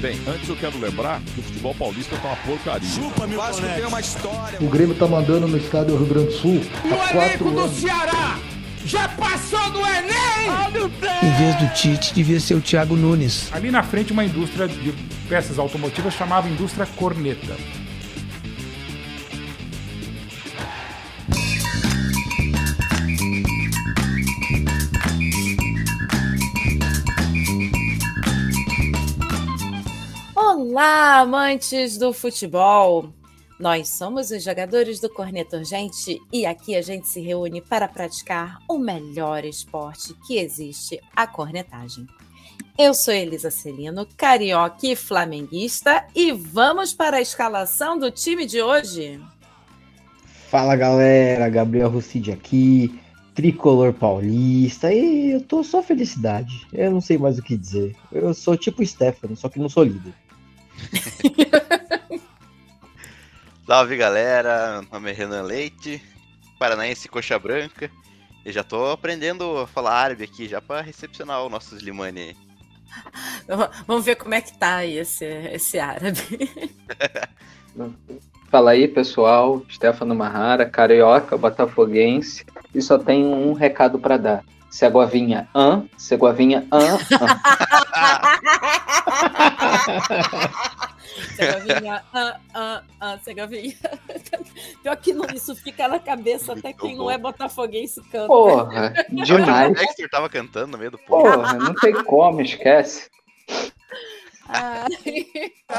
[0.00, 2.88] Bem, antes eu quero lembrar que o futebol paulista tá uma porcaria.
[2.88, 4.58] Chupa, meu Vasco tem uma história.
[4.58, 6.62] O Grêmio tá mandando no estádio Rio Grande do Sul.
[6.84, 8.38] O elenco do Ceará
[8.86, 10.90] já passou do Enem!
[11.22, 13.52] Em vez do Tite, devia ser o Thiago Nunes.
[13.52, 14.94] Ali na frente, uma indústria de
[15.28, 17.54] peças automotivas chamava Indústria Corneta.
[30.82, 33.12] Olá, amantes do futebol!
[33.60, 38.56] Nós somos os jogadores do Corneta Urgente e aqui a gente se reúne para praticar
[38.66, 42.06] o melhor esporte que existe, a cornetagem.
[42.78, 48.62] Eu sou Elisa Celino, carioca e flamenguista, e vamos para a escalação do time de
[48.62, 49.20] hoje.
[50.48, 52.98] Fala galera, Gabriel Rucide aqui,
[53.34, 56.66] tricolor paulista, e eu tô só felicidade.
[56.72, 57.94] Eu não sei mais o que dizer.
[58.10, 60.14] Eu sou tipo Stefano, só que não sou líder.
[63.66, 66.02] Salve galera, meu nome é Renan Leite,
[66.58, 67.90] paranaense coxa branca.
[68.44, 72.36] E já tô aprendendo a falar árabe aqui, já para recepcionar os nossos Limani aí.
[73.86, 76.20] Vamos ver como é que tá aí esse, esse árabe.
[78.50, 79.62] Fala aí, pessoal.
[79.70, 82.44] Stefano Marrara, carioca, botafoguense.
[82.74, 84.44] E só tenho um recado para dar.
[84.70, 86.96] Segovinha, an, Segovinha, an,
[91.36, 93.76] Segovinha, an, an, an, Segovinha.
[94.82, 98.26] Pior que não, isso fica na cabeça até quem não é botafoguense canta.
[98.26, 99.70] Porra, demais.
[99.70, 101.24] O Dexter tava cantando no meio do povo.
[101.24, 103.10] Porra, não tem como, esquece.
[104.48, 104.86] Ai.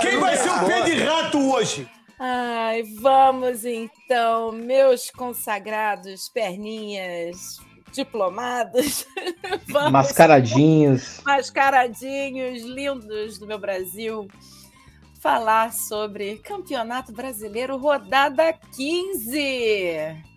[0.01, 1.89] Quem vai ser o pé de rato hoje?
[2.19, 7.59] Ai, vamos então, meus consagrados perninhas
[7.91, 9.05] diplomados.
[9.67, 11.21] Vamos, Mascaradinhos.
[11.25, 14.27] Mascaradinhos lindos do meu Brasil.
[15.19, 20.31] Falar sobre Campeonato Brasileiro, rodada 15.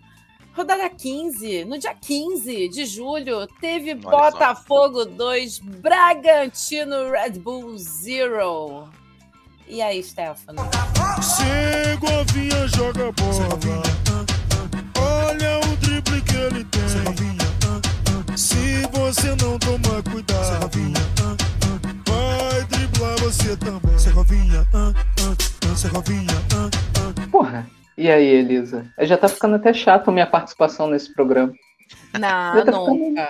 [0.55, 5.09] Rodada 15, no dia 15 de julho, teve Olha Botafogo só.
[5.09, 8.89] 2, Bragantino Red Bull 0.
[9.67, 10.61] E aí, Stefano?
[11.21, 13.83] Segovinha joga bola.
[14.97, 17.44] Olha o drible que ele tem.
[18.37, 20.69] Se você não tomar cuidado,
[22.05, 23.97] vai driblar você também.
[23.97, 24.67] Serrovinha,
[25.77, 26.33] Serrovinha,
[27.31, 27.65] Porra,
[27.97, 28.91] e aí, Elisa?
[29.03, 31.53] Já tá ficando até chato a minha participação nesse programa.
[32.19, 33.29] Não, tá nunca.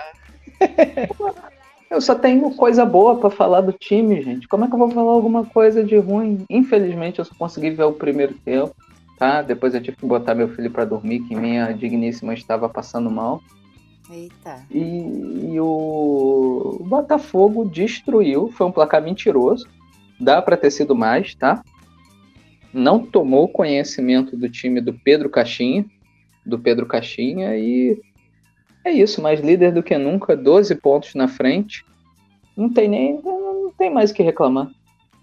[0.58, 1.34] Ficando...
[1.88, 4.48] Eu só tenho coisa boa para falar do time, gente.
[4.48, 6.44] Como é que eu vou falar alguma coisa de ruim?
[6.50, 8.74] Infelizmente, eu só consegui ver o primeiro tempo,
[9.16, 9.40] tá?
[9.40, 13.40] Depois eu tive que botar meu filho para dormir, que minha digníssima estava passando mal.
[14.10, 14.64] Eita.
[14.70, 19.66] E, e o Botafogo destruiu, foi um placar mentiroso.
[20.20, 21.62] Dá para ter sido mais, tá?
[22.72, 25.84] Não tomou conhecimento do time do Pedro Caixinha,
[26.44, 28.00] do Pedro Caixinha e
[28.84, 31.84] é isso, mais líder do que nunca, 12 pontos na frente.
[32.56, 34.70] Não tem nem não tem mais o que reclamar.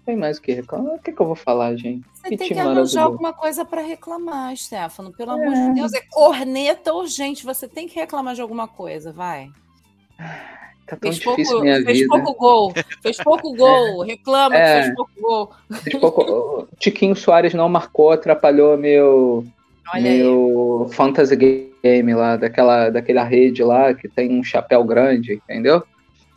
[0.04, 0.94] Tem mais o que reclamar.
[0.94, 2.04] O que, que eu vou falar, gente?
[2.12, 5.12] Você que tem que arranjar alguma coisa para reclamar, Stefano.
[5.12, 5.34] Pelo é.
[5.34, 7.44] amor de Deus, é corneta urgente.
[7.44, 9.50] Você tem que reclamar de alguma coisa, vai.
[10.86, 12.08] Tá tão fez difícil pouco, minha fez vida.
[12.08, 12.72] pouco gol,
[13.02, 14.60] fez pouco gol, reclama é.
[14.60, 15.50] que fez pouco gol.
[15.82, 16.68] Fez pouco...
[16.78, 19.46] Tiquinho Soares não marcou, atrapalhou meu,
[19.92, 20.94] Olha meu aí.
[20.94, 25.82] fantasy game lá, daquela, daquela rede lá que tem um chapéu grande, entendeu?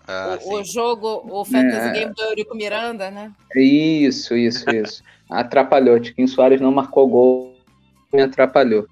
[0.08, 1.92] Ah, o, o, jogo, o Fantasy é.
[1.92, 3.32] Game do Eurico Miranda, né?
[3.56, 5.04] Isso, isso, isso.
[5.30, 6.00] atrapalhou.
[6.00, 7.56] Tiquinho Soares não marcou gol,
[8.14, 8.88] me atrapalhou.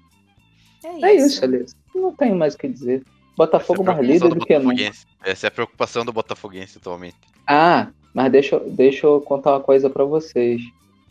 [0.84, 1.74] É isso, é isso Alice.
[1.94, 3.02] Não tenho mais o que dizer.
[3.36, 4.90] Botafogo mais líder do, do que nunca.
[5.24, 7.16] Essa é a preocupação do Botafoguense atualmente.
[7.46, 10.62] Ah, mas deixa, deixa eu contar uma coisa para vocês.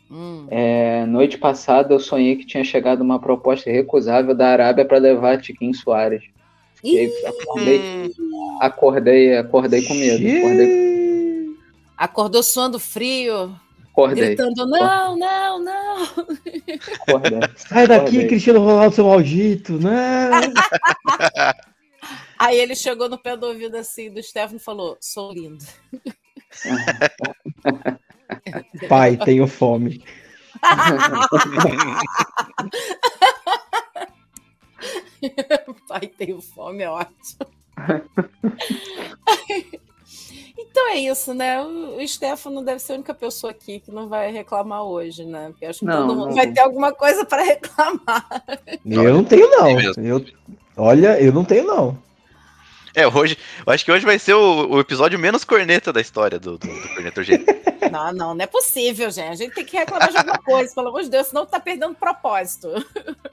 [0.09, 0.45] Hum.
[0.49, 5.41] É, noite passada eu sonhei que tinha chegado uma proposta recusável da Arábia para levar
[5.41, 6.23] Tiquinho Soares.
[6.75, 8.11] Fiquei, acordei,
[8.61, 10.37] acordei, acordei com medo.
[10.37, 11.55] Acordei...
[11.97, 13.55] Acordou suando frio.
[13.91, 14.35] Acordei.
[14.35, 16.03] Gritando, não, não, não.
[16.03, 17.49] Acordei.
[17.55, 18.27] Sai daqui, acordei.
[18.27, 19.79] Cristiano Ronaldo, seu maldito.
[19.79, 19.91] Não.
[22.37, 25.63] Aí ele chegou no pé do ouvido assim do Stefano e falou: sou lindo.
[28.89, 30.03] Pai, tenho fome.
[35.87, 37.54] Pai, tenho fome, é ótimo.
[40.57, 41.61] então é isso, né?
[41.61, 45.49] O Stefano deve ser a única pessoa aqui que não vai reclamar hoje, né?
[45.49, 46.35] Porque acho que não, todo mundo não.
[46.35, 48.25] vai ter alguma coisa para reclamar.
[48.85, 49.69] Eu não tenho, não.
[50.03, 50.25] Eu,
[50.77, 52.05] olha, eu não tenho, não.
[52.95, 53.37] É, hoje.
[53.65, 56.67] Eu acho que hoje vai ser o, o episódio menos corneta da história do, do,
[56.67, 57.45] do Corneta Urgente.
[57.91, 59.29] Não, não, não é possível, gente.
[59.29, 61.95] A gente tem que reclamar de alguma coisa, pelo amor de Deus, senão tá perdendo
[61.95, 62.67] propósito.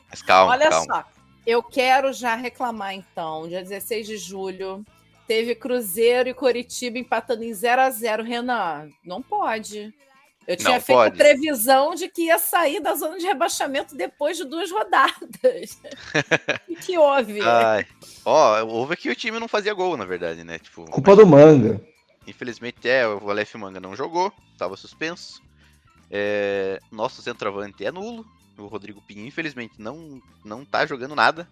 [0.08, 0.84] Mas calma, Olha calma.
[0.84, 1.04] só,
[1.46, 3.48] eu quero já reclamar então.
[3.48, 4.84] Dia 16 de julho,
[5.26, 9.94] teve Cruzeiro e Coritiba empatando em 0 a 0 Renan, não pode.
[10.46, 11.14] Eu tinha Não feito pode.
[11.14, 15.78] a previsão de que ia sair da zona de rebaixamento depois de duas rodadas.
[16.68, 17.40] o que houve?
[17.40, 17.86] Ai.
[18.24, 20.58] Ó, houve que o time não fazia gol, na verdade, né?
[20.58, 21.80] Tipo, Culpa do manga.
[22.26, 25.40] Infelizmente, é, o Aleph Manga não jogou, tava suspenso.
[26.10, 28.26] É, nosso centroavante é nulo.
[28.62, 31.48] O Rodrigo Pinho, infelizmente, não, não tá jogando nada.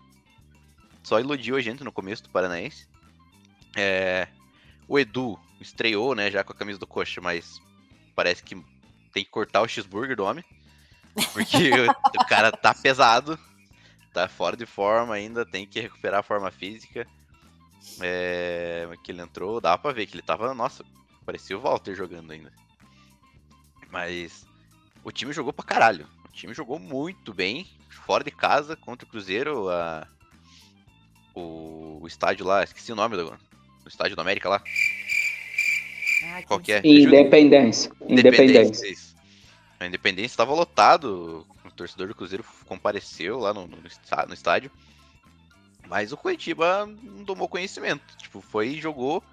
[1.03, 2.87] Só iludiu a gente no começo do Paranaense.
[3.77, 4.29] É,
[4.87, 7.61] o Edu estreou, né, já com a camisa do Coxa, mas
[8.15, 8.55] parece que
[9.13, 10.45] tem que cortar o cheeseburger do homem.
[11.33, 13.39] Porque o, o cara tá pesado,
[14.13, 17.07] tá fora de forma ainda, tem que recuperar a forma física.
[18.01, 20.85] É, que ele entrou, dava pra ver que ele tava, nossa,
[21.25, 22.53] parecia o Walter jogando ainda.
[23.91, 24.47] Mas
[25.03, 26.07] o time jogou pra caralho.
[26.31, 29.69] O time jogou muito bem, fora de casa, contra o Cruzeiro.
[29.69, 30.07] A,
[31.35, 33.31] o, o estádio lá, esqueci o nome do,
[33.83, 34.63] do estádio da América lá.
[36.25, 36.81] Ah, Qual que é?
[36.85, 37.91] Independência.
[38.09, 38.87] Independência.
[38.87, 39.17] isso.
[39.81, 44.71] A Independência estava lotado, o torcedor do Cruzeiro compareceu lá no, no estádio.
[45.89, 48.17] Mas o Curitiba não tomou conhecimento.
[48.17, 49.25] Tipo, foi e jogou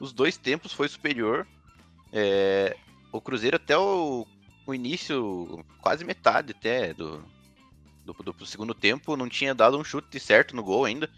[0.00, 1.46] os dois tempos, foi superior.
[2.12, 2.76] É,
[3.12, 4.26] o Cruzeiro até o,
[4.70, 7.24] o início, quase metade até do,
[8.04, 11.08] do, do- do segundo tempo, não tinha dado um chute certo no gol ainda.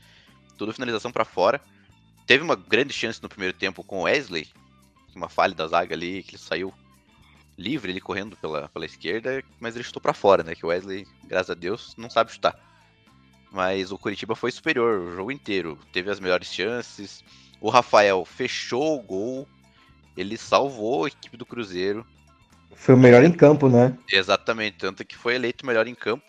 [0.58, 1.60] Tudo finalização para fora.
[2.26, 4.48] Teve uma grande chance no primeiro tempo com o Wesley,
[5.14, 6.72] uma falha da zaga ali, que ele saiu
[7.58, 10.54] livre, ele correndo pela, pela esquerda, mas ele chutou pra fora, né?
[10.54, 12.58] Que o Wesley, graças a Deus, não sabe chutar.
[13.50, 17.22] Mas o Curitiba foi superior o jogo inteiro, teve as melhores chances.
[17.60, 19.48] O Rafael fechou o gol,
[20.16, 22.06] ele salvou a equipe do Cruzeiro.
[22.74, 23.96] Foi o melhor em campo, né?
[24.10, 26.24] Exatamente, tanto que foi eleito melhor em campo.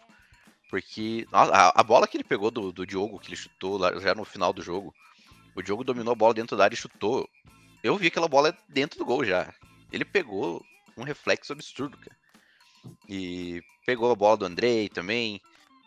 [0.70, 3.94] Porque nossa, a, a bola que ele pegou do, do Diogo, que ele chutou lá,
[4.00, 4.94] já no final do jogo,
[5.56, 7.30] o Diogo dominou a bola dentro da área e chutou.
[7.84, 9.54] Eu vi aquela bola dentro do gol já.
[9.92, 10.66] Ele pegou
[10.98, 12.18] um reflexo absurdo, cara.
[13.08, 15.40] E pegou a bola do Andrei também.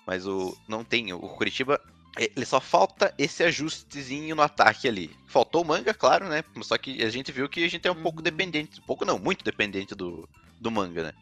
[0.06, 1.12] Mas o não tem.
[1.12, 1.80] O Curitiba,
[2.16, 5.10] eh, ele só falta esse ajustezinho no ataque ali.
[5.26, 6.44] Faltou o manga, claro, né?
[6.62, 8.80] Só que a gente viu que a gente é um pouco dependente.
[8.82, 10.28] Pouco não, muito dependente do,
[10.66, 11.12] do manga, né?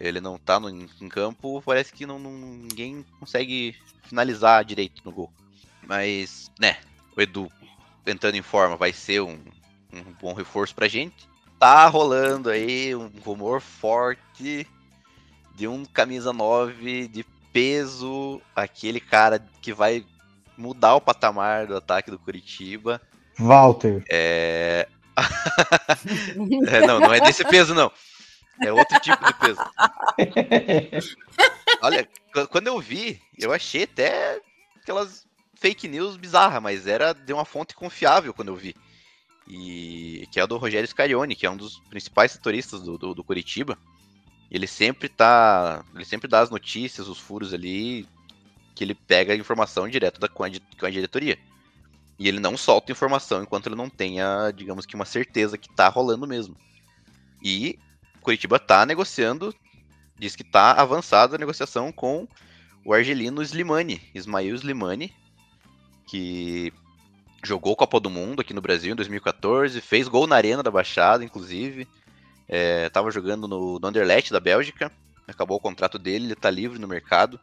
[0.00, 5.12] Ele não tá no, em campo, parece que não, não- ninguém consegue finalizar direito no
[5.12, 5.32] gol.
[5.86, 6.78] Mas, né,
[7.16, 7.50] o Edu
[8.06, 9.38] entrando em forma vai ser um,
[9.92, 11.28] um bom reforço pra gente.
[11.58, 14.66] Tá rolando aí um rumor forte
[15.54, 20.04] de um camisa 9 de peso, aquele cara que vai
[20.56, 23.00] mudar o patamar do ataque do Curitiba.
[23.38, 24.02] Walter.
[24.10, 24.88] É...
[26.68, 27.92] É, não, não é desse peso, não.
[28.62, 29.60] É outro tipo de peso.
[31.82, 34.40] Olha, qu- quando eu vi, eu achei até
[34.82, 38.74] aquelas fake news bizarras, mas era de uma fonte confiável quando eu vi.
[39.48, 43.14] E que é a do Rogério Scarione, que é um dos principais setoristas do, do,
[43.14, 43.76] do Curitiba.
[44.50, 45.84] Ele sempre tá.
[45.94, 48.06] Ele sempre dá as notícias, os furos ali,
[48.74, 50.48] que ele pega a informação direto da, com, a,
[50.78, 51.38] com a diretoria.
[52.18, 55.88] E ele não solta informação enquanto ele não tenha, digamos que, uma certeza que tá
[55.88, 56.54] rolando mesmo.
[57.42, 57.78] E
[58.20, 59.54] Curitiba tá negociando,
[60.18, 62.28] diz que tá avançada a negociação com
[62.84, 65.12] o argelino Slimani, Ismail Slimani,
[66.06, 66.72] que
[67.42, 71.24] jogou Copa do Mundo aqui no Brasil em 2014, fez gol na Arena da Baixada,
[71.24, 71.88] inclusive.
[72.48, 74.90] É, tava jogando no, no Anderlecht da Bélgica,
[75.26, 77.40] acabou o contrato dele, ele tá livre no mercado.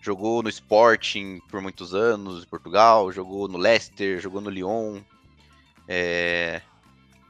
[0.00, 5.00] Jogou no Sporting por muitos anos, em Portugal, jogou no Leicester, jogou no Lyon.
[5.86, 6.60] É,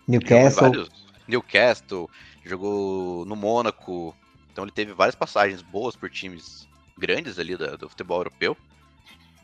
[0.09, 0.89] Newcastle.
[1.29, 2.11] Newcastle,
[2.45, 4.15] jogou no Mônaco.
[4.53, 6.69] Então ele teve várias passagens boas por times
[6.99, 8.57] grandes ali da- do futebol europeu.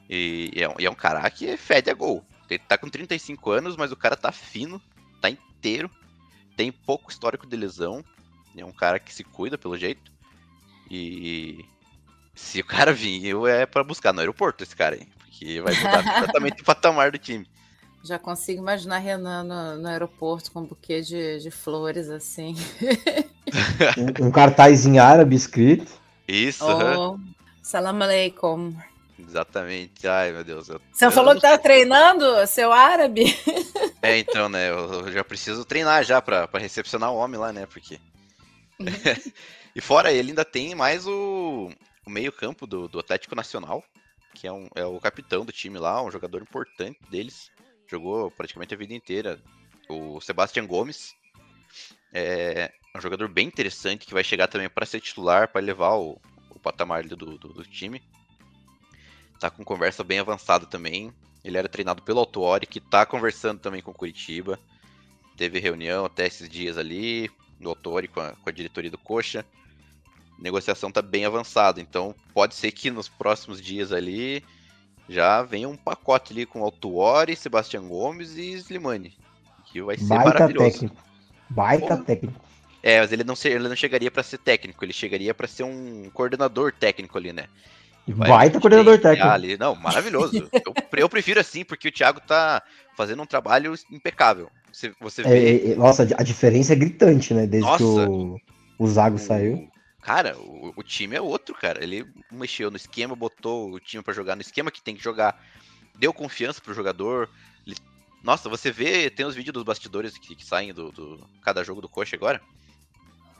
[0.08, 2.24] E, e é, um, e é um cara que fede a gol.
[2.48, 4.80] Ele tá com 35 anos, mas o cara tá fino,
[5.20, 5.90] tá inteiro,
[6.56, 8.04] tem pouco histórico de lesão.
[8.56, 10.10] É um cara que se cuida pelo jeito.
[10.90, 11.64] E
[12.34, 15.06] se o cara vir, é pra buscar no aeroporto esse cara aí.
[15.18, 17.46] Porque vai mudar completamente o patamar do time.
[18.02, 22.54] Já consigo imaginar Renan no, no aeroporto com um buquê de, de flores assim.
[24.20, 25.90] Um, um cartaz em árabe escrito.
[26.28, 26.62] Isso.
[26.66, 27.18] Oh,
[27.62, 28.74] salam aleikum.
[29.18, 30.06] exatamente.
[30.06, 30.68] Ai, meu Deus.
[30.68, 33.24] eu- Você eu falou não que tava treinando seu árabe?
[34.02, 34.70] É, então, né?
[34.70, 37.66] Eu, eu já preciso treinar já pra, pra recepcionar o homem lá, né?
[37.66, 37.98] Porque.
[39.74, 41.70] e fora ele, ainda tem mais o,
[42.06, 43.82] o meio-campo do, do Atlético Nacional,
[44.34, 47.50] que é, um, é o capitão do time lá, um jogador importante deles,
[47.88, 49.40] jogou praticamente a vida inteira.
[49.88, 51.14] O Sebastian Gomes
[52.12, 56.20] é um jogador bem interessante que vai chegar também para ser titular, para levar o,
[56.50, 58.02] o patamar do, do, do, time.
[59.40, 61.12] Tá com conversa bem avançada também.
[61.44, 64.58] Ele era treinado pelo Autuori, que tá conversando também com Curitiba.
[65.36, 67.30] Teve reunião até esses dias ali,
[67.60, 69.46] do Autuori com a, com a diretoria do Coxa.
[70.38, 74.44] A negociação tá bem avançada, então pode ser que nos próximos dias ali
[75.08, 79.16] já venha um pacote ali com Autuori, Sebastião Gomes e Slimani.
[79.66, 80.70] Que vai ser Baita maravilhoso.
[80.70, 80.96] técnico.
[81.48, 82.04] Baita Pô.
[82.04, 82.40] técnico.
[82.82, 85.64] É, mas ele não, ser, ele não chegaria para ser técnico, ele chegaria para ser
[85.64, 87.46] um coordenador técnico ali, né?
[88.06, 89.34] Vai Baita coordenador gerenciar técnico.
[89.34, 89.56] Ali.
[89.58, 90.48] Não, maravilhoso.
[90.64, 92.62] eu, eu prefiro assim, porque o Thiago tá
[92.96, 94.50] fazendo um trabalho impecável.
[94.72, 95.68] Você, você É, vê.
[95.68, 97.46] é, é, nossa, a diferença é gritante, né?
[97.46, 98.08] Desde que Nossa.
[98.10, 98.38] o,
[98.78, 99.68] o Zago saiu.
[100.08, 101.84] Cara, o, o time é outro, cara.
[101.84, 105.38] Ele mexeu no esquema, botou o time pra jogar no esquema que tem que jogar,
[105.96, 107.28] deu confiança pro jogador.
[107.66, 107.76] Ele-
[108.24, 111.82] Nossa, você vê, tem os vídeos dos bastidores que, que saem do, do- cada jogo
[111.82, 112.40] do Coxa agora.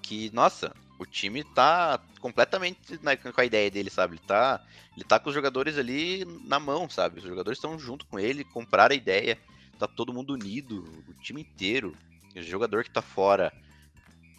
[0.02, 4.16] Que, nossa, o time tá completamente na- com a ideia dele, sabe?
[4.16, 4.60] Ele tá,
[4.94, 7.20] ele tá com os jogadores ali na mão, sabe?
[7.20, 9.38] Os jogadores estão junto com ele, compraram a ideia,
[9.78, 11.96] tá todo mundo unido, o time inteiro.
[12.36, 13.50] O jogador que tá fora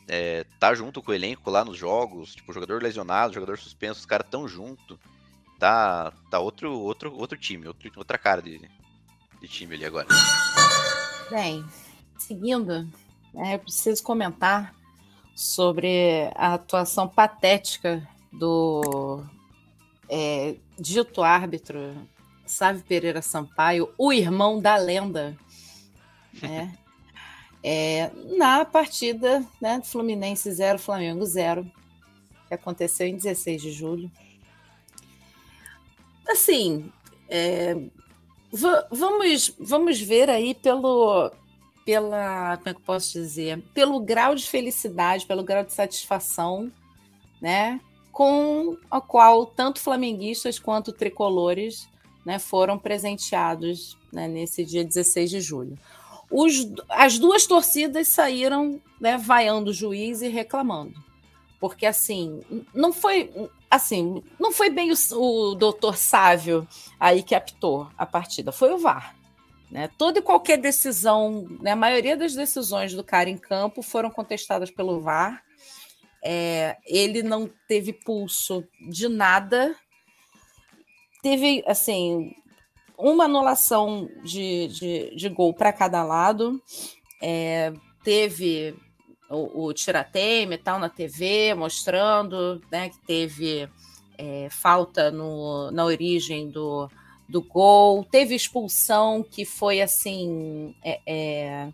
[0.09, 4.05] é, tá junto com o elenco lá nos jogos, tipo, jogador lesionado, jogador suspenso, os
[4.05, 4.99] caras tão junto.
[5.59, 8.59] Tá, tá outro, outro, outro time, outro, outra cara de,
[9.41, 10.07] de time ali agora.
[11.29, 11.63] Bem,
[12.17, 12.89] seguindo,
[13.33, 14.73] né, eu preciso comentar
[15.35, 19.23] sobre a atuação patética do
[20.09, 21.95] é, dito árbitro
[22.45, 25.37] Sávio Pereira Sampaio, o irmão da lenda,
[26.41, 26.75] né,
[27.63, 31.69] é, na partida né, Fluminense 0, Flamengo 0,
[32.47, 34.11] que aconteceu em 16 de julho.
[36.27, 36.91] Assim,
[37.27, 37.75] é,
[38.51, 41.31] Va- vamos, vamos ver aí pelo,
[41.85, 46.71] pela, como é que eu posso dizer, pelo grau de felicidade, pelo grau de satisfação,
[47.39, 47.79] né,
[48.11, 51.87] com a qual tanto flamenguistas quanto tricolores,
[52.25, 55.77] né, foram presenteados né, nesse dia 16 de julho.
[56.31, 60.93] Os, as duas torcidas saíram né, vaiando o juiz e reclamando,
[61.59, 62.41] porque assim
[62.74, 63.31] não foi
[63.69, 66.67] assim não foi bem o, o doutor Sávio
[67.00, 69.15] aí que apitou a partida, foi o VAR.
[69.71, 69.88] Né?
[69.98, 74.71] Toda e qualquer decisão, né, a maioria das decisões do cara em campo foram contestadas
[74.71, 75.43] pelo VAR.
[76.24, 79.75] É, ele não teve pulso de nada.
[81.21, 82.33] Teve, assim,
[82.99, 86.61] uma anulação de, de, de gol para cada lado.
[87.21, 87.71] É,
[88.03, 88.75] teve
[89.29, 93.69] o, o tiratema e tal na TV, mostrando né, que teve
[94.17, 96.89] é, falta no, na origem do,
[97.27, 98.03] do gol.
[98.03, 100.75] Teve expulsão que foi assim.
[100.83, 101.67] é, é,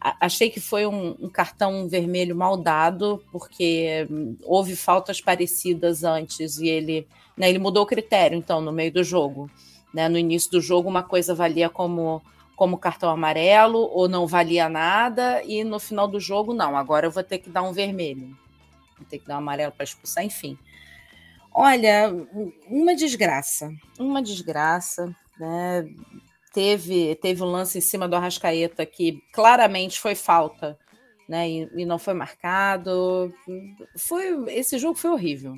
[0.00, 4.06] achei que foi um, um cartão vermelho mal dado, porque
[4.42, 7.06] houve faltas parecidas antes e ele,
[7.36, 9.50] né, ele mudou o critério, então, no meio do jogo.
[9.94, 10.08] Né?
[10.08, 12.20] No início do jogo, uma coisa valia como,
[12.56, 17.10] como cartão amarelo ou não valia nada, e no final do jogo, não, agora eu
[17.12, 18.36] vou ter que dar um vermelho.
[18.98, 20.58] Vou ter que dar um amarelo para expulsar, enfim.
[21.52, 22.12] Olha,
[22.68, 25.88] uma desgraça, uma desgraça, né?
[26.52, 30.76] Teve, teve um lance em cima do Arrascaeta que claramente foi falta,
[31.28, 31.48] né?
[31.48, 33.32] E, e não foi marcado.
[33.96, 35.54] Foi, esse jogo foi horrível.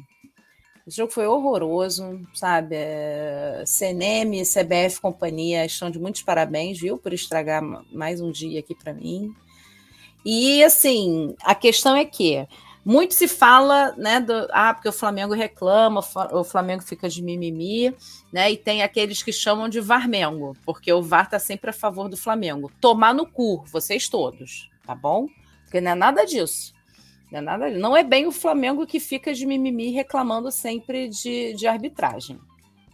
[0.86, 2.76] Esse jogo foi horroroso, sabe?
[2.76, 8.60] É, CNM, CBF, companhia estão de muitos parabéns, viu, por estragar ma- mais um dia
[8.60, 9.34] aqui para mim.
[10.24, 12.46] E assim, a questão é que
[12.84, 16.00] muito se fala, né, do, ah, porque o Flamengo reclama,
[16.32, 17.92] o o Flamengo fica de mimimi,
[18.32, 22.08] né, e tem aqueles que chamam de Varmengo, porque o VAR tá sempre a favor
[22.08, 22.70] do Flamengo.
[22.80, 25.26] Tomar no cu, vocês todos, tá bom?
[25.64, 26.75] Porque não é nada disso.
[27.30, 31.54] Não é, nada, não é bem o Flamengo que fica de mimimi reclamando sempre de,
[31.54, 32.38] de arbitragem.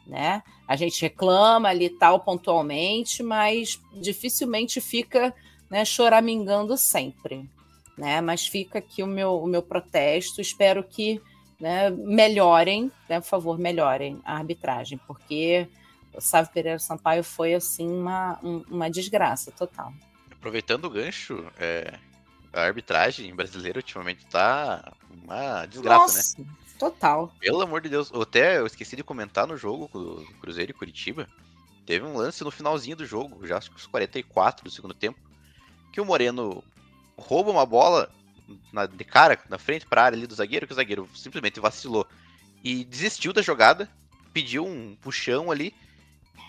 [0.06, 0.42] Né?
[0.66, 5.34] A gente reclama ali tal pontualmente, mas dificilmente fica
[5.70, 7.48] né, choramingando sempre.
[7.96, 8.20] Né?
[8.20, 10.40] Mas fica aqui o meu, o meu protesto.
[10.40, 11.20] Espero que
[11.60, 15.68] né, melhorem, né, por favor, melhorem a arbitragem, porque
[16.12, 19.92] o Sávio Pereira Sampaio foi assim uma, um- uma desgraça total.
[20.30, 21.94] Aproveitando o gancho, é,
[22.52, 24.92] a arbitragem brasileira ultimamente tá
[25.24, 26.46] uma desgraça, né?
[26.46, 27.34] Nossa, total.
[27.40, 30.74] Pelo amor de Deus, eu até eu esqueci de comentar no jogo do Cruzeiro e
[30.74, 31.28] Curitiba.
[31.86, 35.18] Teve um lance no finalzinho do jogo, já acho que os 44 do segundo tempo,
[35.92, 36.62] que o Moreno
[37.16, 38.10] rouba uma bola
[38.72, 42.06] na- de cara, na frente pra área ali do zagueiro, que o zagueiro simplesmente vacilou
[42.62, 43.90] e desistiu da jogada,
[44.32, 45.74] pediu um puxão ali.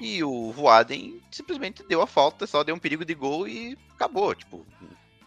[0.02, 4.34] E o Voaden simplesmente deu a falta, só deu um perigo de gol e acabou.
[4.34, 4.66] Tipo,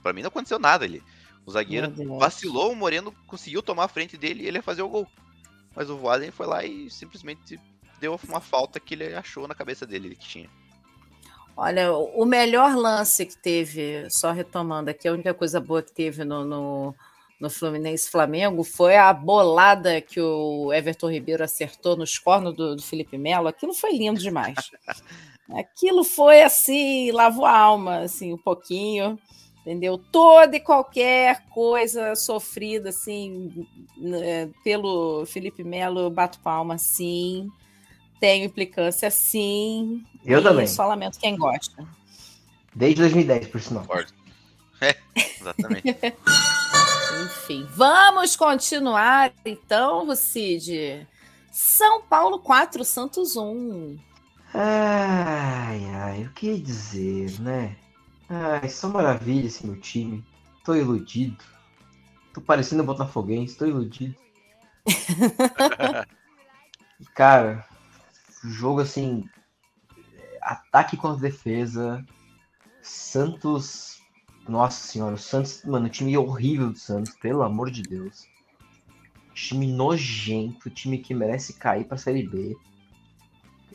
[0.06, 1.02] pra mim não aconteceu nada ali.
[1.44, 4.88] O zagueiro vacilou, o Moreno conseguiu tomar a frente dele e ele ia fazer o
[4.88, 5.06] gol.
[5.74, 7.58] Mas o Voaden foi lá e simplesmente
[8.00, 10.50] deu uma falta que ele achou na cabeça dele que tinha.
[11.56, 16.24] Olha, o melhor lance que teve, só retomando aqui, a única coisa boa que teve
[16.24, 16.94] no, no,
[17.40, 22.82] no Fluminense Flamengo foi a bolada que o Everton Ribeiro acertou nos cornos do, do
[22.82, 23.48] Felipe Melo.
[23.48, 24.70] Aquilo foi lindo demais.
[25.50, 29.18] Aquilo foi assim, lavou a alma, assim, um pouquinho,
[29.66, 29.98] entendeu?
[29.98, 37.50] Toda e qualquer coisa sofrida, assim, né, pelo Felipe Melo, eu bato palma, sim.
[38.20, 40.04] Tenho implicância, sim.
[40.24, 40.68] Eu e também.
[40.68, 41.84] Só lamento quem gosta.
[42.72, 43.84] Desde 2010, por sinal.
[44.78, 44.94] É,
[45.40, 45.86] exatamente.
[47.24, 51.08] Enfim, vamos continuar então, Lucide.
[51.50, 53.98] São Paulo 4, Santos 1.
[54.52, 57.74] Ai, ai, o que dizer, né?
[58.28, 60.24] Ai, só maravilha esse meu time.
[60.64, 61.42] Tô iludido.
[62.34, 64.14] Tô parecendo botafoguense, tô iludido.
[67.14, 67.66] Cara,
[68.44, 69.28] jogo assim,
[70.42, 72.04] ataque contra defesa.
[72.82, 74.00] Santos,
[74.48, 78.28] nossa senhora, o Santos, mano, time horrível do Santos, pelo amor de Deus.
[79.34, 82.56] Time nojento, time que merece cair pra Série B.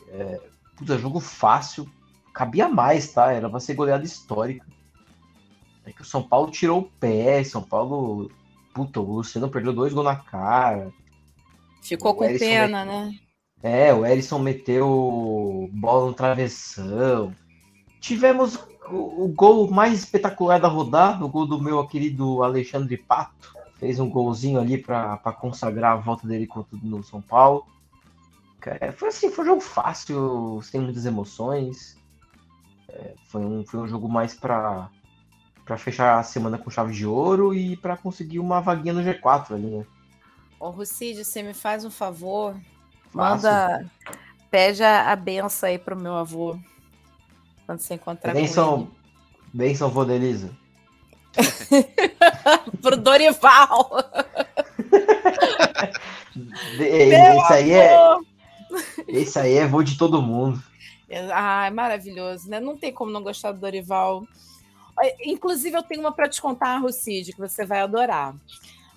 [0.08, 0.40] É,
[0.76, 1.88] puta, jogo fácil.
[2.32, 3.32] Cabia mais, tá?
[3.32, 4.66] Era pra ser goleada histórica.
[5.84, 8.30] É que o São Paulo tirou o pé, São Paulo.
[8.72, 10.92] Puta, o Luciano perdeu dois gols na cara.
[11.82, 13.14] Ficou O com Erisson pena, né?
[13.62, 17.34] É, o Erisson meteu bola no travessão.
[18.00, 18.56] Tivemos
[18.88, 23.54] o, o gol mais espetacular da rodada, o gol do meu querido Alexandre Pato.
[23.76, 27.66] Fez um golzinho ali para consagrar a volta dele contra no São Paulo.
[28.96, 31.96] Foi assim, foi um jogo fácil, sem muitas emoções.
[32.92, 34.88] É, foi, um, foi um jogo mais para
[35.64, 39.52] para fechar a semana com chave de ouro e para conseguir uma vaguinha no G4
[39.54, 39.86] ali, né?
[40.58, 42.56] Ô, Lucide, você me faz um favor.
[43.14, 43.88] Manda.
[44.50, 46.58] Pede a, a benção aí pro meu avô.
[47.64, 48.90] Quando você encontrar com Benção,
[49.54, 50.50] benção, vô da Elisa.
[51.70, 51.84] ele.
[52.82, 53.90] pro Dorival.
[56.76, 58.26] De- Esse aí é, avô!
[59.08, 60.62] esse aí é vô de todo mundo.
[61.32, 62.60] Ah, é maravilhoso, né?
[62.60, 64.26] Não tem como não gostar do Dorival.
[65.24, 68.34] Inclusive, eu tenho uma para te contar, Rucide, que você vai adorar.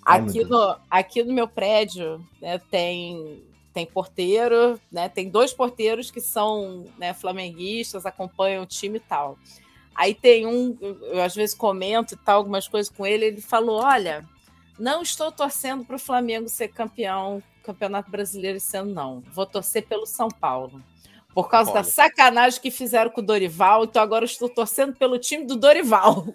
[0.05, 0.49] Ai, Aqui Deus.
[0.49, 5.09] no, aqui no meu prédio né, tem, tem porteiro, né?
[5.09, 9.37] Tem dois porteiros que são né, flamenguistas, acompanham o time e tal.
[9.95, 13.41] Aí tem um, eu, eu às vezes comento e tal, algumas coisas com ele, ele
[13.41, 14.23] falou: olha,
[14.77, 19.23] não estou torcendo para o Flamengo ser campeão, campeonato brasileiro esse ano, não.
[19.33, 20.83] Vou torcer pelo São Paulo.
[21.35, 21.83] Por causa da Olha.
[21.83, 26.25] sacanagem que fizeram com o Dorival, então agora eu estou torcendo pelo time do Dorival.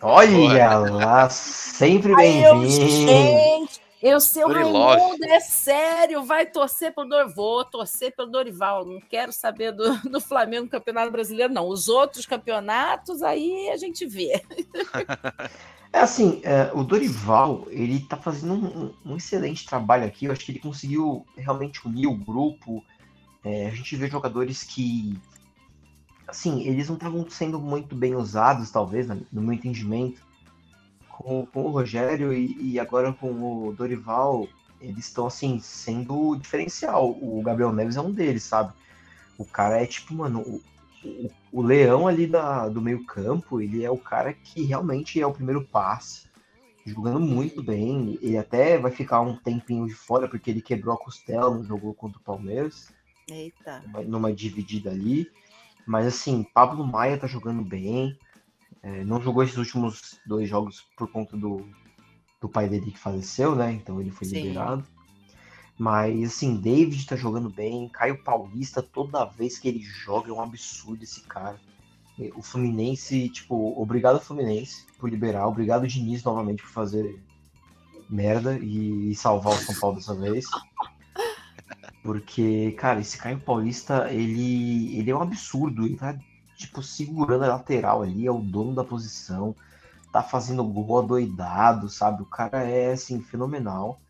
[0.00, 2.66] Olha lá, sempre bem-vindo.
[2.66, 5.00] gente, eu seu Dorilove.
[5.02, 9.98] Raimundo, é sério, vai torcer pelo Dorival, vou torcer pelo Dorival, não quero saber do,
[10.08, 11.68] do Flamengo no Campeonato Brasileiro, não.
[11.68, 14.42] Os outros campeonatos, aí a gente vê.
[15.90, 20.26] É assim, é, o Dorival, ele tá fazendo um, um excelente trabalho aqui.
[20.26, 22.84] Eu acho que ele conseguiu realmente unir o grupo.
[23.44, 25.16] É, a gente vê jogadores que,
[26.26, 30.20] assim, eles não estavam sendo muito bem usados, talvez, na- no meu entendimento,
[31.08, 34.48] com, com o Rogério e, e agora com o Dorival,
[34.80, 37.10] eles estão, assim, sendo diferencial.
[37.20, 38.72] O Gabriel Neves é um deles, sabe?
[39.38, 40.62] O cara é tipo, mano, o,
[41.04, 45.26] o, o leão ali da, do meio campo, ele é o cara que realmente é
[45.26, 46.28] o primeiro passe,
[46.84, 48.18] jogando muito bem.
[48.22, 51.94] Ele até vai ficar um tempinho de fora, porque ele quebrou a costela no jogo
[51.94, 52.92] contra o Palmeiras,
[53.30, 53.82] Eita.
[54.06, 55.30] numa- dividida ali.
[55.86, 58.18] Mas assim, Pablo Maia tá jogando bem.
[58.82, 61.66] É, não jogou esses últimos dois jogos por conta do,
[62.40, 63.72] do pai dele que faleceu, né?
[63.72, 64.42] Então ele foi Sim.
[64.42, 64.84] liberado.
[65.78, 67.88] Mas assim, David tá jogando bem.
[67.88, 71.58] Caio Paulista, toda vez que ele joga, é um absurdo esse cara.
[72.18, 77.22] E O Fluminense, tipo, obrigado Fluminense por liberar, obrigado Diniz novamente por fazer
[78.10, 80.46] merda e, e salvar o São Paulo dessa vez.
[82.08, 85.84] Porque, cara, esse Caio Paulista, ele, ele é um absurdo.
[85.84, 86.18] Ele tá,
[86.56, 89.54] tipo, segurando a lateral ali, é o dono da posição.
[90.10, 92.22] Tá fazendo gol adoidado, sabe?
[92.22, 94.00] O cara é, assim, fenomenal.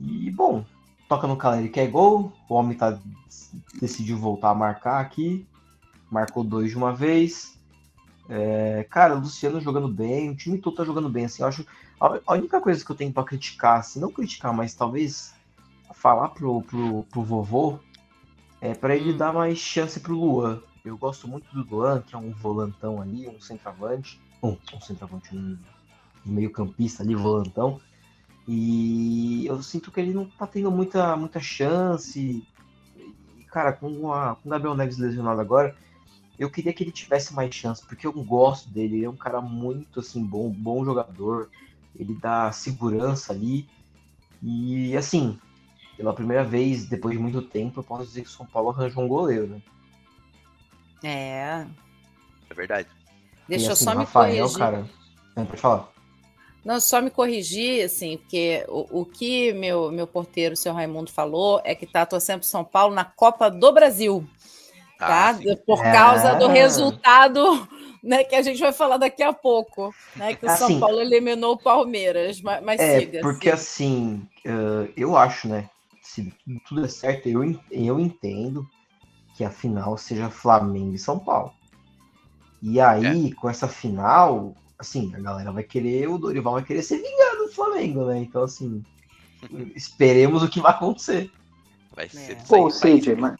[0.00, 0.64] E, bom,
[1.10, 2.32] toca no Caleri que é gol.
[2.48, 2.98] O homem tá,
[3.78, 5.46] decidiu voltar a marcar aqui.
[6.10, 7.60] Marcou dois de uma vez.
[8.30, 11.26] É, cara, o Luciano jogando bem, o time todo tá jogando bem.
[11.26, 11.66] Assim, eu acho,
[12.00, 15.35] a, única coisa que eu tenho pra criticar, assim, não criticar, mas talvez
[16.06, 17.80] falar pro, pro, pro vovô
[18.60, 20.62] é para ele dar mais chance pro Luan.
[20.84, 25.34] Eu gosto muito do Luan, que é um volantão ali, um centroavante, um, um centroavante,
[25.34, 25.58] um
[26.24, 27.80] meio campista ali, volantão.
[28.46, 32.46] E eu sinto que ele não tá tendo muita, muita chance.
[33.36, 35.74] E, cara, com, a, com o Gabriel Neves lesionado agora,
[36.38, 38.98] eu queria que ele tivesse mais chance, porque eu gosto dele.
[38.98, 41.50] Ele é um cara muito assim bom, bom jogador.
[41.96, 43.68] Ele dá segurança ali.
[44.40, 45.36] E assim,
[45.96, 49.04] pela primeira vez, depois de muito tempo, eu posso dizer que o São Paulo arranjou
[49.04, 49.60] um goleiro, né?
[51.02, 51.66] É.
[52.50, 52.88] É verdade.
[53.48, 54.58] Deixa e, eu assim, só me Rafael, corrigir.
[54.58, 54.86] cara.
[55.36, 55.88] É, pode falar.
[56.64, 61.12] Não, só me corrigir, assim, porque o, o que meu, meu porteiro, o seu Raimundo,
[61.12, 64.26] falou é que tá torcendo pro São Paulo na Copa do Brasil.
[64.98, 65.28] Tá?
[65.30, 65.54] Ah, sim.
[65.64, 66.52] Por causa do Ah.
[66.52, 67.68] resultado
[68.02, 69.94] né, que a gente vai falar daqui a pouco.
[70.16, 72.40] Né, que o São Assim, Paulo eliminou o Palmeiras.
[72.40, 73.20] Mas, mas É, siga.
[73.20, 73.54] porque siga.
[73.54, 74.26] assim,
[74.96, 75.68] eu acho, né?
[76.06, 76.32] Se
[76.68, 78.64] tudo é certo, eu, eu entendo
[79.36, 81.52] que a final seja Flamengo e São Paulo.
[82.62, 86.98] E aí, com essa final, assim, a galera vai querer, o Dorival vai querer ser
[86.98, 88.18] vingado do Flamengo, né?
[88.20, 88.82] Então, assim,
[89.74, 91.30] esperemos o que vai acontecer.
[91.94, 92.34] Vai ser É.
[92.48, 93.34] Pô, Cid, mas...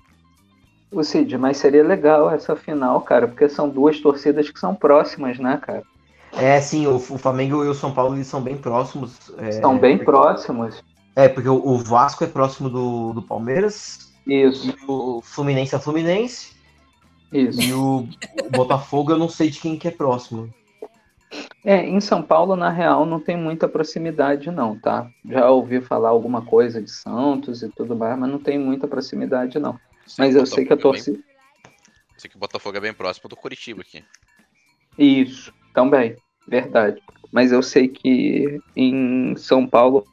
[0.90, 5.38] O Cid, mas seria legal essa final, cara, porque são duas torcidas que são próximas,
[5.38, 5.84] né, cara?
[6.32, 9.32] É, sim, o, o Flamengo e o São Paulo eles são bem próximos.
[9.38, 10.82] é, São bem porque- próximos.
[11.16, 16.54] É, porque o, Vasco é próximo do, do Palmeiras, Isso, e o Fluminense é Fluminense,
[17.32, 17.62] isso.
[17.62, 18.06] e o,
[18.50, 20.52] Botafogo eu não sei de quem que é próximo.
[21.64, 25.10] É, em São Paulo, na real, não tem muita proximidade, não, tá?
[25.28, 29.58] Já ouvi falar alguma coisa de Santos e tudo mais, mas não tem muita proximidade,
[29.58, 29.80] não.
[30.18, 31.18] Mas o eu sei que a é bem- torcida.
[32.18, 34.04] sei que o Botafogo é bem próximo do Curitiba aqui.
[34.98, 36.14] Isso, também,
[36.46, 37.00] verdade.
[37.32, 40.06] Mas eu sei que em São Paulo,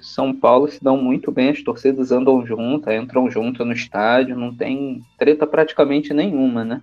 [0.00, 4.54] São Paulo se dão muito bem, as torcidas andam juntas, entram juntas no estádio, não
[4.56, 6.82] tem treta praticamente nenhuma, né?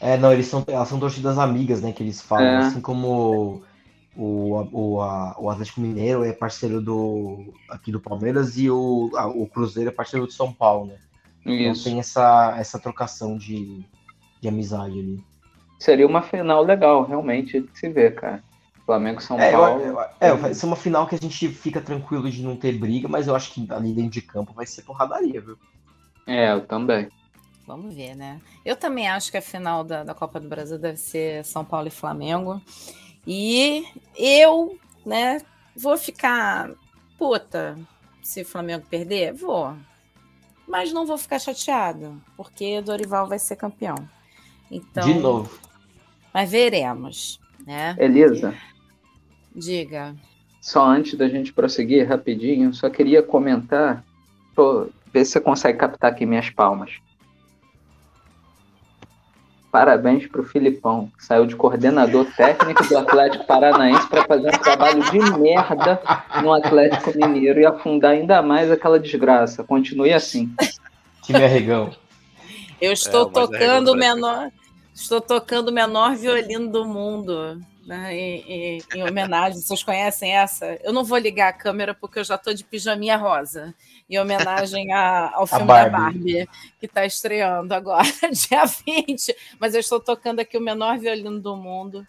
[0.00, 2.58] É, não, eles são, elas são torcidas amigas, né, que eles falam, É.
[2.58, 3.64] assim como
[4.14, 9.26] o, o, a- o Atlético Mineiro é parceiro do aqui do Palmeiras e o, a-
[9.26, 10.98] o Cruzeiro é parceiro do São Paulo, né?
[11.44, 11.84] Então Isso.
[11.84, 13.84] tem essa, essa trocação de,
[14.40, 15.24] de amizade ali.
[15.80, 18.44] Seria uma final legal, realmente, de se ver, cara.
[18.88, 19.82] Flamengo e São É, eu- Paulo.
[19.82, 23.06] eu- é, vai ser uma final que a gente fica tranquilo de não ter briga,
[23.06, 25.58] mas eu acho que ali dentro de campo vai ser porradaria, viu?
[26.26, 27.10] É, eu também.
[27.66, 28.40] Vamos ver, né?
[28.64, 31.86] Eu também acho que a final da, da Copa do Brasil deve ser São Paulo
[31.86, 32.62] e Flamengo.
[33.26, 33.84] E
[34.16, 35.42] eu, né,
[35.76, 36.70] vou ficar
[37.18, 37.78] puta
[38.22, 39.34] se o Flamengo perder?
[39.34, 39.76] Vou.
[40.66, 43.96] Mas não vou ficar chateada, porque Dorival vai ser campeão.
[44.70, 45.58] Então, De novo.
[46.32, 47.94] Mas veremos, né?
[47.98, 48.54] Elisa,
[49.58, 50.14] Diga.
[50.60, 54.04] só antes da gente prosseguir rapidinho, só queria comentar,
[54.54, 56.92] pô, ver se você consegue captar aqui minhas palmas.
[59.70, 65.10] Parabéns pro Filipão, que saiu de coordenador técnico do Atlético Paranaense para fazer um trabalho
[65.10, 66.00] de merda
[66.42, 69.62] no Atlético Mineiro e afundar ainda mais aquela desgraça.
[69.62, 70.50] Continue assim.
[71.22, 71.90] Time arregão.
[72.80, 74.50] Eu estou o mais tocando o menor,
[74.94, 79.60] estou tocando o menor violino do mundo, né, em, em- em homenagem.
[79.60, 80.78] Vocês conhecem essa?
[80.84, 83.74] Eu não vou ligar a câmera porque eu já estou de pijaminha rosa,
[84.08, 85.90] em homenagem a- ao filme da Barbie.
[85.90, 86.48] Barbie
[86.78, 89.34] que está estreando agora, dia 20.
[89.58, 92.06] Mas eu estou tocando aqui o menor violino do mundo,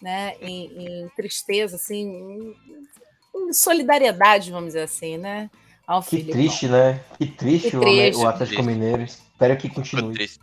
[0.00, 0.64] né, em,
[1.04, 2.56] em tristeza, assim, em,
[3.36, 5.50] em solidariedade, vamos dizer assim, né?
[5.86, 7.00] Ao Que triste, né?
[7.18, 8.18] Que triste, Que o- triste.
[8.22, 8.78] o Atlético Triste.
[8.78, 9.02] Mineiro.
[9.02, 10.14] Espero que Ficou continue.
[10.14, 10.38] triste.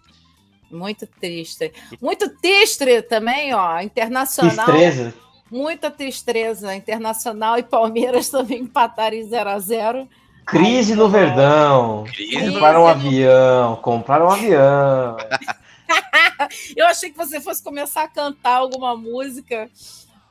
[0.71, 1.71] Muito triste.
[2.01, 3.79] Muito triste também, ó.
[3.79, 4.65] Internacional.
[4.65, 5.13] Tristeza.
[5.51, 6.75] Muita tristeza.
[6.75, 10.09] Internacional e Palmeiras também empataram em 0 a 0
[10.45, 12.03] Crise no Verdão.
[12.03, 13.75] Crise Compraram um no- avião.
[13.77, 15.17] Compraram um avião.
[16.75, 19.69] Eu achei que você fosse começar a cantar alguma música.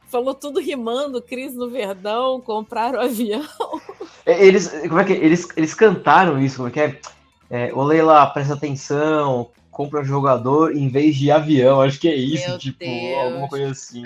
[0.08, 3.42] Falou tudo rimando, crise no Verdão, compraram o avião.
[4.24, 5.16] Eles, como é que é?
[5.16, 7.00] eles, eles cantaram isso, como é que é?
[7.50, 12.14] é ô Leila, presta atenção, compra um jogador em vez de avião, acho que é
[12.14, 13.24] isso, Meu tipo, Deus.
[13.24, 14.04] alguma coisa assim.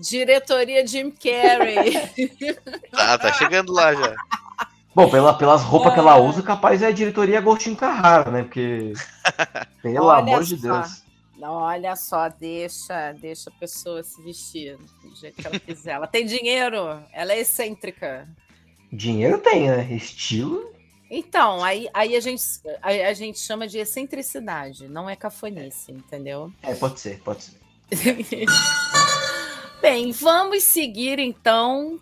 [0.00, 1.92] Diretoria Jim Carrey.
[2.90, 4.16] Tá, tá chegando lá já.
[4.94, 8.42] Bom, pela, pelas roupas que ela usa, capaz é a diretoria Agostinho Carrara, né?
[8.42, 8.94] Porque,
[9.80, 10.80] pelo Olha amor de só.
[10.80, 11.07] Deus.
[11.40, 15.92] Olha só, deixa, deixa a pessoa se vestir do jeito que ela quiser.
[15.92, 18.28] Ela tem dinheiro, ela é excêntrica.
[18.92, 19.92] Dinheiro tem, né?
[19.92, 20.72] Estilo.
[21.10, 22.42] Então, aí, aí a, gente,
[22.82, 26.52] a, a gente chama de excentricidade, não é cafonice, entendeu?
[26.62, 27.58] É, pode ser, pode ser.
[29.80, 31.98] Bem, vamos seguir então,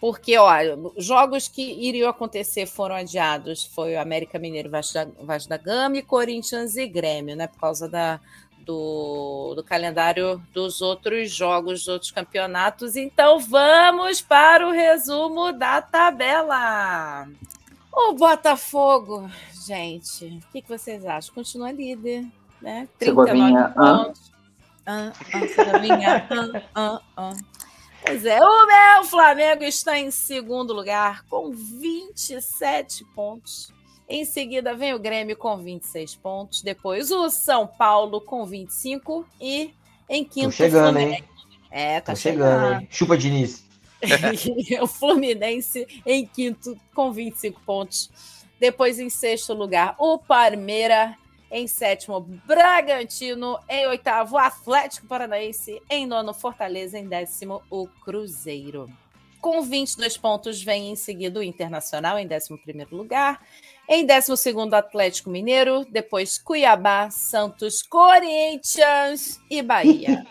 [0.00, 3.64] porque olha, jogos que iriam acontecer foram adiados.
[3.64, 7.46] Foi o América Mineiro Vasco da, Vasco da Gama e Corinthians e Grêmio, né?
[7.46, 8.18] Por causa da,
[8.60, 12.96] do, do calendário dos outros jogos, dos outros campeonatos.
[12.96, 17.28] Então vamos para o resumo da tabela.
[17.92, 19.28] O Botafogo,
[19.66, 21.34] gente, o que, que vocês acham?
[21.34, 22.24] Continua líder,
[22.62, 22.88] né?
[22.98, 24.04] 39 Segovinha, hã?
[24.04, 24.30] pontos.
[24.86, 27.32] Ah, ah, ah, ah, ah.
[28.04, 33.72] Pois é, o meu Flamengo está em segundo lugar com 27 pontos.
[34.08, 36.62] Em seguida vem o Grêmio com 26 pontos.
[36.62, 39.24] Depois o São Paulo com 25.
[39.40, 39.72] E
[40.08, 41.22] em Tô quinto, chegando, Fluminense.
[41.22, 41.28] hein?
[41.70, 42.80] É, tá Tô chegando, chegando.
[42.80, 42.88] hein?
[42.90, 43.64] Chupa Diniz.
[44.82, 48.10] o Fluminense em quinto com 25 pontos.
[48.58, 51.16] Depois em sexto lugar, o Parmeira.
[51.50, 53.58] Em sétimo, Bragantino.
[53.68, 55.82] Em oitavo, Atlético Paranaense.
[55.90, 56.98] Em nono, Fortaleza.
[56.98, 58.88] Em décimo, o Cruzeiro.
[59.40, 63.40] Com 22 pontos, vem em seguida o Internacional, em 11 lugar.
[63.88, 64.32] Em 12,
[64.74, 65.84] Atlético Mineiro.
[65.90, 70.24] Depois, Cuiabá, Santos, Corinthians e Bahia.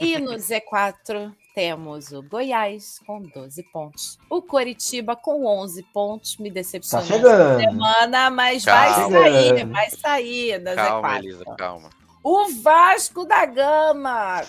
[0.00, 4.18] E no Z4 temos o Goiás com 12 pontos.
[4.30, 6.36] O Coritiba com 11 pontos.
[6.36, 7.60] Me decepcionou Tá chegando.
[7.60, 9.08] essa semana, mas Calma.
[9.08, 11.18] vai sair, vai sair da Calma, Z4.
[11.18, 11.90] Elisa, calma.
[12.24, 14.42] O Vasco da Gama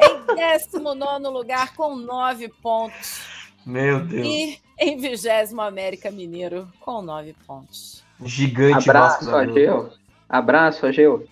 [0.00, 0.34] em
[0.68, 3.22] 19 lugar com 9 pontos.
[3.64, 4.26] Meu Deus.
[4.26, 8.02] E em 20 América Mineiro com 9 pontos.
[8.24, 9.36] Gigante Abraço, Vasco.
[9.50, 9.92] Ageu.
[10.28, 11.28] Abraço, Ageu.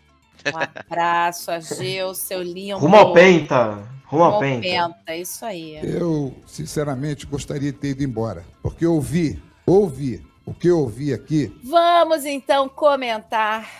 [0.47, 2.79] Um abraço, Ageu, seu lindo.
[2.79, 3.87] Rumo ao Penta.
[4.11, 4.63] Rumo ao Penta.
[4.63, 5.79] Penta, isso aí.
[5.85, 8.45] Eu, sinceramente, gostaria de ter ido embora.
[8.61, 13.71] Porque eu ouvi, ouvi, o que eu ouvi aqui Vamos então comentar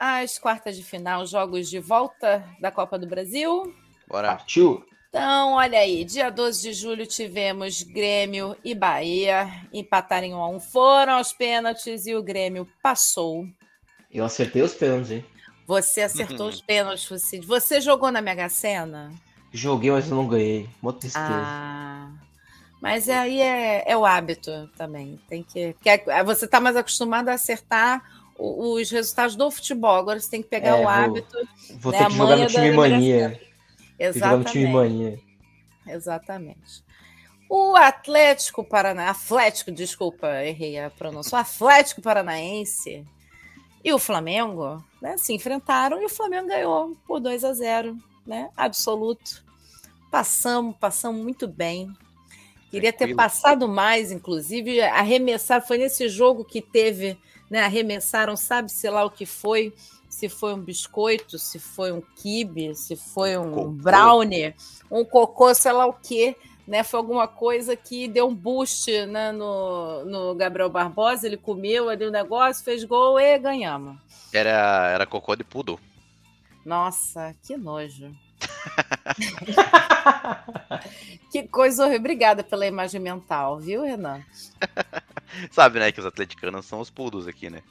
[0.00, 3.74] as quartas de final, jogos de volta da Copa do Brasil.
[4.08, 4.28] Bora.
[4.28, 4.82] Partiu?
[5.10, 10.48] Então, olha aí, dia 12 de julho tivemos Grêmio e Bahia empataram em 1 a
[10.48, 10.60] 1.
[10.60, 13.46] Foram aos pênaltis e o Grêmio passou.
[14.10, 15.24] Eu acertei os pênaltis, hein?
[15.66, 17.46] Você acertou os pênaltis, Fucid.
[17.46, 19.12] Você jogou na Mega Sena?
[19.56, 20.68] Joguei, mas eu não ganhei.
[20.82, 21.24] Uma tristeza.
[21.28, 22.10] Ah.
[22.82, 25.18] Mas aí é, é o hábito também.
[25.28, 25.72] Tem que.
[25.74, 28.02] Porque é- você está mais acostumado a acertar
[28.36, 29.94] os resultados do futebol.
[29.96, 31.48] Agora você tem que pegar É, o vou- hábito.
[31.78, 33.28] Vou né, ter que jogar no time mania.
[33.28, 33.40] No time
[33.98, 34.66] Exatamente.
[34.66, 35.20] mania.
[35.86, 36.84] Exatamente.
[37.48, 41.36] O Atlético Paranaense, Atlético, desculpa, errei a pronúncia.
[41.36, 43.04] O Atlético Paranaense
[43.84, 48.50] e o Flamengo, né, se enfrentaram e o Flamengo ganhou por 2 a 0, né?
[48.56, 49.43] Absoluto.
[50.14, 51.92] Passamos, passamos muito bem.
[52.70, 55.66] Queria ter passado mais, inclusive, arremessar.
[55.66, 57.18] Foi nesse jogo que teve,
[57.50, 57.64] né?
[57.64, 59.74] Arremessaram, sabe-se lá o que foi,
[60.08, 63.70] se foi um biscoito, se foi um quibe, se foi um Cocô.
[63.70, 64.54] brownie,
[64.88, 66.36] um cocô, sei lá o quê.
[66.64, 71.88] Né, foi alguma coisa que deu um boost né, no, no Gabriel Barbosa, ele comeu
[71.88, 73.98] ali o negócio, fez gol e ganhamos.
[74.32, 75.78] Era, era cocô de poodle.
[76.64, 78.14] Nossa, que nojo.
[81.30, 82.00] que coisa horrível.
[82.00, 84.22] Obrigada pela imagem mental, viu, Renan?
[85.50, 87.62] Sabe, né, que os atleticanos são os poodles aqui, né?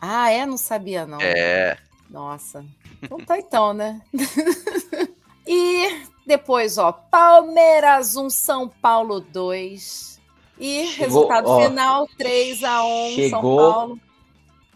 [0.00, 0.46] Ah, é?
[0.46, 1.20] Não sabia, não.
[1.20, 1.78] É.
[2.08, 2.64] Nossa.
[3.02, 4.00] Então tá então, né?
[5.46, 10.20] e depois, ó, Palmeiras 1, São Paulo 2.
[10.58, 14.00] E Chegou, resultado ó, final 3 a 1 São Paulo.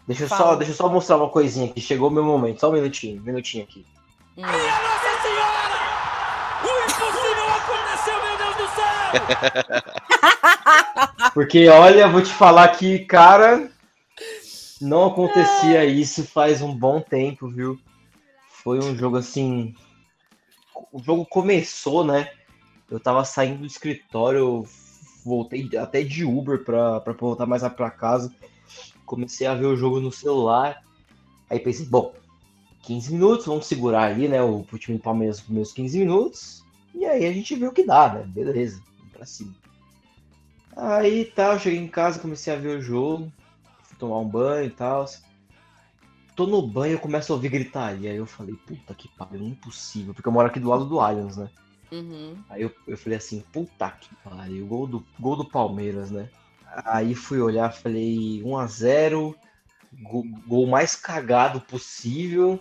[0.07, 1.79] Deixa eu, só, deixa eu só mostrar uma coisinha aqui.
[1.79, 2.59] Chegou o meu momento.
[2.59, 3.21] Só um minutinho.
[3.21, 3.85] Um minutinho aqui.
[4.37, 4.43] Hum.
[11.33, 13.69] Porque, olha, vou te falar que, cara,
[14.81, 17.79] não acontecia isso faz um bom tempo, viu?
[18.63, 19.73] Foi um jogo assim.
[20.91, 22.29] O jogo começou, né?
[22.89, 24.65] Eu tava saindo do escritório,
[25.23, 28.33] voltei até de Uber pra, pra voltar mais lá pra casa.
[29.05, 30.83] Comecei a ver o jogo no celular.
[31.49, 32.13] Aí pensei, bom,
[32.83, 34.41] 15 minutos, vamos segurar ali, né?
[34.41, 36.65] O, o time do Palmeiras os primeiros 15 minutos.
[36.93, 38.23] E aí a gente vê o que dá, né?
[38.25, 38.81] Beleza,
[39.21, 39.53] pra cima.
[40.75, 43.31] Aí tá, eu cheguei em casa, comecei a ver o jogo,
[43.83, 45.05] fui tomar um banho e tal.
[46.35, 48.09] Tô no banho, eu começo a ouvir gritaria.
[48.09, 51.37] Aí eu falei, puta que pariu, impossível, porque eu moro aqui do lado do Allianz,
[51.37, 51.49] né?
[51.91, 52.35] Uhum.
[52.49, 56.29] Aí eu, eu falei assim, puta que pariu, gol do, gol do Palmeiras, né?
[56.85, 59.35] Aí fui olhar, falei 1x0,
[60.01, 62.59] gol, gol mais cagado possível.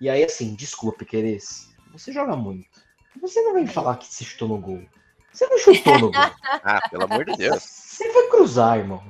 [0.00, 2.80] E aí assim, desculpa, Piqueires, você joga muito.
[3.20, 4.82] Você não vem falar que se chutou no gol.
[5.32, 6.20] Você não chutou no gol.
[6.62, 7.62] Ah, pelo amor de Deus.
[7.62, 9.02] Você foi cruzar, irmão.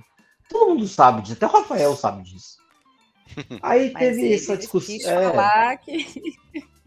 [0.49, 2.59] Todo mundo sabe disso, até o Rafael sabe disso.
[3.63, 4.97] Aí Mas teve ele essa discussão.
[5.11, 5.77] é.
[5.77, 6.35] que.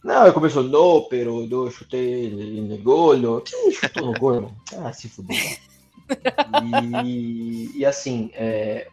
[0.04, 3.40] Não, aí começou, no, pero eu chutei no gol.
[3.40, 4.56] Quem chutou no gol, irmão?
[4.78, 5.38] Ah, se fudeu.
[6.84, 8.90] E, e assim, é,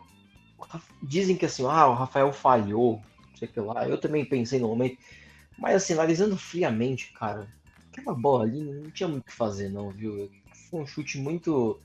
[1.03, 3.87] dizem que assim, ah, o Rafael falhou, não sei o que lá.
[3.89, 4.97] Eu também pensei no momento.
[5.59, 7.49] Mas assim, analisando friamente, cara,
[7.93, 10.31] aquela bola ali não tinha muito o que fazer, não, viu?
[10.71, 11.81] Foi um chute muito.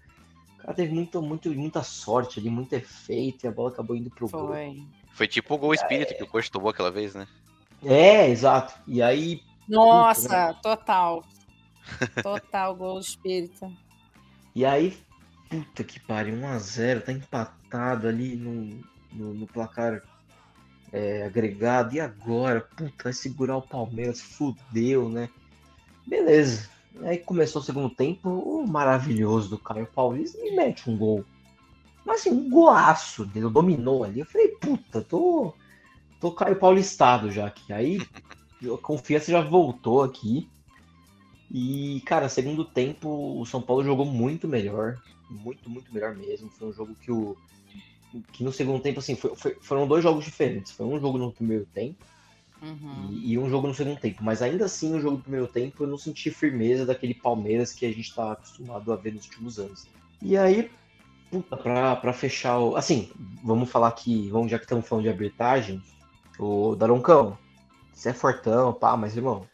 [0.53, 4.09] O cara teve muito, muito, muita sorte ali, muito efeito, e a bola acabou indo
[4.09, 4.47] pro gol.
[4.47, 4.83] Foi.
[5.11, 7.27] Foi tipo o gol espírito que o coach tomou aquela vez, né?
[7.83, 8.73] É, exato.
[8.87, 9.41] E aí.
[9.67, 11.23] Nossa, total.
[12.21, 13.71] Total gol espírita.
[14.53, 14.97] E aí,
[15.49, 20.01] puta que pariu, 1x0, tá empatado ali no, no, no placar
[20.91, 21.95] é, agregado.
[21.95, 22.61] E agora?
[22.61, 25.29] Puta, vai segurar o Palmeiras, fudeu, né?
[26.05, 26.69] Beleza.
[27.01, 31.25] Aí começou o segundo tempo, o maravilhoso do Caio Paulista e mete um gol.
[32.05, 34.19] Mas assim, um golaço dele, dominou ali.
[34.19, 35.53] Eu falei, puta, tô,
[36.21, 37.73] tô Caio Paulistado já aqui.
[37.73, 37.99] Aí
[38.63, 40.47] a confiança já voltou aqui.
[41.51, 44.97] E, cara, segundo tempo, o São Paulo jogou muito melhor.
[45.29, 46.49] Muito, muito melhor mesmo.
[46.51, 47.35] Foi um jogo que o.
[48.31, 50.71] Que no segundo tempo, assim, foi, foi- foram dois jogos diferentes.
[50.71, 52.05] Foi um jogo no primeiro tempo
[52.65, 53.09] Uhum.
[53.11, 54.23] e, e um jogo no segundo tempo.
[54.23, 57.85] Mas ainda assim, no jogo do primeiro tempo, eu não senti firmeza daquele Palmeiras que
[57.85, 59.87] a gente tá acostumado a ver nos últimos anos.
[60.21, 60.71] E aí,
[61.29, 62.75] puta, pra, pra fechar o.
[62.75, 63.11] Assim,
[63.43, 65.81] vamos falar aqui, vamos, já que estamos falando de arbitragem,
[66.39, 67.37] o Daroncão,
[67.93, 69.47] você é fortão, pá, mas irmão,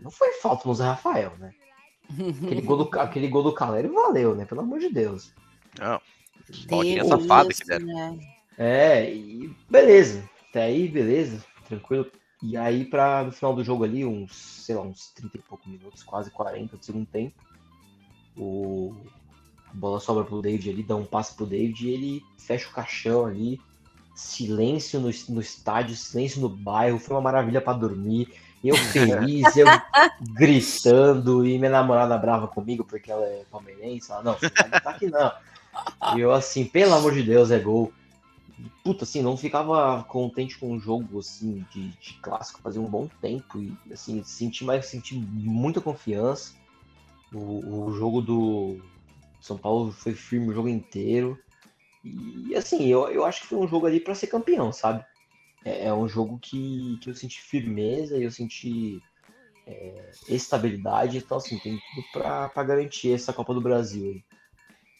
[0.00, 1.52] não foi falta no Zé Rafael, né?
[2.44, 4.44] Aquele gol do, aquele gol do Caleri valeu, né?
[4.44, 5.32] Pelo amor de Deus.
[5.78, 6.00] Não.
[6.68, 7.86] Bolinha safada que deram.
[7.86, 8.18] né?
[8.58, 10.28] É, e beleza.
[10.50, 12.10] Até aí, beleza, tranquilo.
[12.42, 15.70] E aí, pra, no final do jogo ali, uns, sei lá, uns 30 e poucos
[15.70, 17.34] minutos, quase 40 do segundo tempo,
[18.36, 18.94] o...
[19.70, 22.72] a bola sobra pro David ali, dá um passe pro David e ele fecha o
[22.72, 23.60] caixão ali.
[24.14, 28.28] Silêncio no, no estádio, silêncio no bairro, foi uma maravilha pra dormir.
[28.62, 29.66] Eu feliz, eu
[30.20, 34.10] gritando, e minha namorada brava comigo porque ela é palmeirense.
[34.10, 35.32] Ela, não, você não vai gritar aqui não.
[36.16, 37.92] E eu assim, pelo amor de Deus, é gol.
[38.82, 43.08] Puta, assim, não ficava contente com o jogo, assim, de, de clássico, fazia um bom
[43.20, 43.60] tempo.
[43.60, 46.54] E, assim, senti mais, senti muita confiança.
[47.32, 48.78] O, o jogo do
[49.40, 51.38] São Paulo foi firme o jogo inteiro.
[52.04, 55.04] E, assim, eu, eu acho que foi um jogo ali pra ser campeão, sabe?
[55.64, 59.00] É, é um jogo que, que eu senti firmeza eu senti
[59.66, 61.18] é, estabilidade.
[61.18, 64.22] Então, assim, tem tudo pra garantir essa Copa do Brasil aí.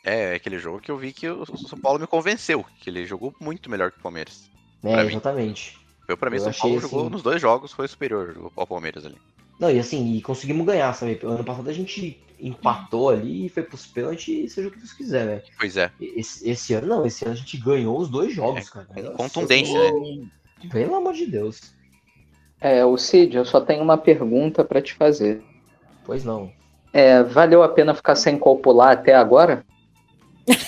[0.04, 3.32] É, aquele jogo que eu vi que o São Paulo me convenceu, que ele jogou
[3.40, 4.50] muito melhor que o Palmeiras.
[4.82, 5.10] É, Pra mim.
[5.10, 5.78] exatamente.
[6.08, 9.06] Eu, pra mim, Eu São Paulo assim- jogou nos dois jogos, foi superior ao Palmeiras
[9.06, 9.16] ali.
[9.60, 11.20] Não, e assim, e conseguimos ganhar, sabe?
[11.22, 15.24] Ano passado a gente empatou ali, foi pros pênaltis e seja o que Deus quiser,
[15.26, 15.42] né?
[15.56, 15.92] Pois é.
[16.00, 18.86] Esse, esse ano não, esse ano a gente ganhou os dois jogos, cara.
[18.86, 20.26] com Nossa, contundência, eu-
[20.68, 21.60] Pelo amor de Deus.
[22.60, 25.42] É, o Cid, eu só tenho uma pergunta pra te fazer.
[26.04, 26.52] Pois não.
[26.92, 29.64] É, valeu a pena ficar sem copular até agora?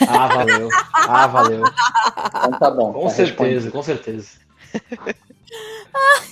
[0.08, 0.68] Ah, valeu.
[0.92, 1.62] Ah, valeu.
[1.64, 2.92] Então tá bom.
[2.92, 4.38] Com tá certeza, com certeza.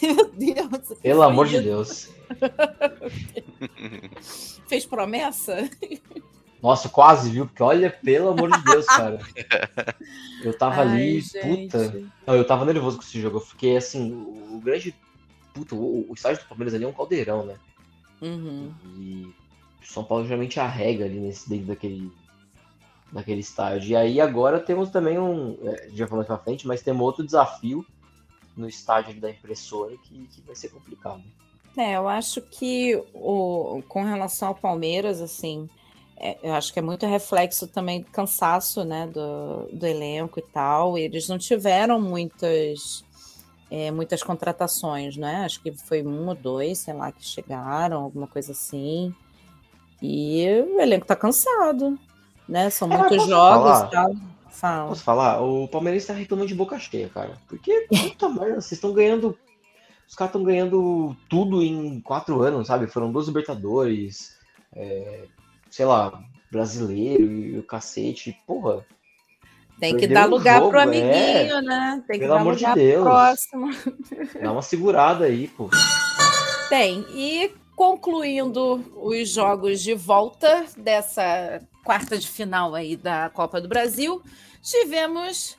[0.03, 0.99] Meu Deus.
[1.01, 2.11] Pelo amor de Deus.
[4.67, 5.69] Fez promessa?
[6.63, 7.47] Nossa, quase, viu?
[7.47, 9.19] Porque olha, pelo amor de Deus, cara.
[10.45, 11.71] Eu tava Ai, ali, gente.
[11.71, 12.03] puta.
[12.27, 13.39] Não, eu tava nervoso com esse jogo.
[13.39, 14.95] Eu fiquei assim, o, o grande.
[15.53, 17.57] Puta, o, o estádio do Palmeiras ali é um caldeirão, né?
[18.21, 18.73] Uhum.
[18.97, 19.35] E
[19.83, 22.11] o São Paulo geralmente arrega ali nesse dentro daquele,
[23.13, 23.91] daquele estádio.
[23.91, 25.57] E aí agora temos também um.
[25.63, 27.85] é, Já falamos pra frente, mas temos outro desafio
[28.57, 31.23] no estádio da impressora que, que vai ser complicado.
[31.77, 35.69] É, eu acho que o, com relação ao Palmeiras, assim,
[36.17, 40.43] é, eu acho que é muito reflexo também do cansaço, né, do, do elenco e
[40.43, 40.99] tal.
[40.99, 43.05] Eles não tiveram muitas,
[43.71, 45.45] é, muitas contratações, né?
[45.45, 49.15] Acho que foi um ou dois, sei lá, que chegaram, alguma coisa assim.
[50.01, 50.47] E
[50.77, 51.99] o elenco tá cansado,
[52.53, 52.71] né?
[52.71, 53.87] São Ah, muitos jogos falar?
[53.87, 54.15] e tal.
[54.51, 54.89] Fala.
[54.91, 55.41] Posso falar?
[55.41, 57.33] O Palmeiras tá reclamando de boca cheia, cara.
[57.49, 59.37] Porque, puta merda, vocês estão ganhando.
[60.07, 62.87] Os caras estão ganhando tudo em quatro anos, sabe?
[62.87, 64.37] Foram duas Libertadores,
[64.77, 65.25] é,
[65.71, 68.37] sei lá, brasileiro e o cacete.
[68.47, 68.85] Porra,
[69.81, 71.07] Tem que dar lugar jogo, pro amiguinho,
[71.57, 71.63] é.
[71.63, 72.05] né?
[72.07, 73.03] Tem que Pelo dar amor de lugar Deus.
[73.03, 73.71] pro próximo.
[74.43, 75.71] dá uma segurada aí, pô.
[76.69, 77.07] Tem.
[77.15, 84.23] E concluindo os jogos de volta dessa quarta de final aí da Copa do Brasil,
[84.63, 85.57] tivemos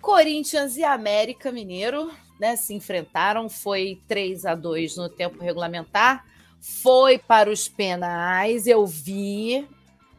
[0.00, 2.56] Corinthians e América Mineiro, né?
[2.56, 6.24] Se enfrentaram, foi 3 a 2 no tempo regulamentar,
[6.60, 9.66] foi para os penais, eu vi.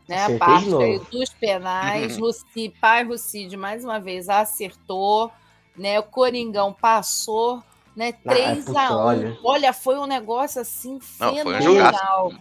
[0.07, 0.25] Né?
[0.25, 0.69] A parte
[1.11, 2.17] dos penais.
[2.17, 5.31] Russi, pai Rucide, mais uma vez, acertou.
[5.77, 5.99] Né?
[5.99, 7.63] O Coringão passou.
[7.99, 8.13] Né?
[8.25, 9.37] Ah, 3 puta, a 1 olha.
[9.43, 9.73] olha.
[9.73, 12.33] foi um negócio assim Não, um fenomenal.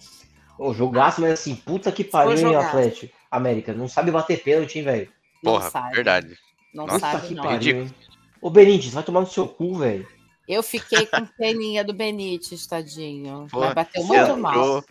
[0.57, 2.55] Ô, jogaço, mas assim, puta que pariu, hein.
[2.55, 3.13] Atlético.
[3.29, 5.13] América, não sabe bater pênalti, hein, velho?
[5.43, 5.97] Não Porra, sabe.
[5.97, 6.39] verdade.
[6.73, 7.43] Não Nossa, sabe, que não.
[7.43, 7.95] pariu, hein?
[8.41, 10.07] Ô, Benítez, vai tomar no seu cu, velho.
[10.47, 13.49] Eu fiquei com peninha do Benítez, tadinho.
[13.51, 14.85] Porra, Mas bateu muito entrou, mal.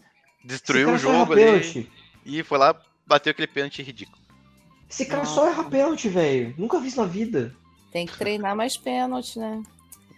[0.44, 1.90] Destruiu o jogo ali
[2.26, 4.22] e foi lá, bateu aquele pênalti ridículo.
[4.90, 5.34] Esse cara Nossa.
[5.34, 6.54] só erra pênalti, velho.
[6.58, 7.56] Nunca vi isso na vida.
[7.90, 9.64] Tem que treinar mais pênalti, né?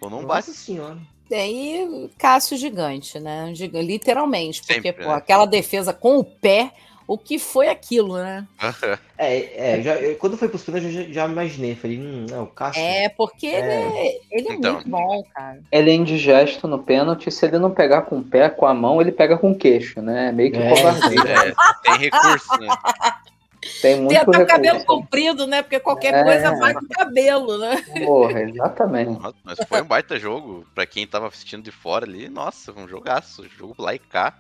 [0.01, 0.51] Ou não Nossa bate.
[0.51, 0.97] senhora.
[1.29, 3.51] Daí, Cássio gigante, né?
[3.53, 5.15] Giga- Literalmente, porque Sempre, pô, né?
[5.15, 6.71] aquela defesa com o pé,
[7.05, 8.47] o que foi aquilo, né?
[9.21, 11.75] É, é, já, eu- quando foi pros pênaltis, eu já, já imaginei.
[11.75, 12.81] Falei, hum, é o Cássio.
[12.81, 13.59] É, porque É.
[13.59, 14.73] ele é, ele é Então.
[14.75, 15.59] muito bom, cara.
[15.71, 17.29] Ele é indigesto no pênalti.
[17.29, 20.01] Se ele não pegar com o pé, com a mão, ele pega com o queixo,
[20.01, 20.29] né?
[20.29, 21.19] É meio que É, covardia.
[21.19, 22.67] É, tem recurso, né?
[23.81, 25.61] Tem Tem muito até o cabelo comprido, né?
[25.61, 26.23] Porque qualquer É.
[26.23, 27.81] coisa vai com o cabelo, né?
[28.05, 29.19] Porra, exatamente.
[29.19, 30.65] Nossa, Mas foi um baita jogo.
[30.73, 33.47] Pra quem tava assistindo de fora ali, nossa, um jogaço.
[33.49, 34.33] Jogo lá e cá.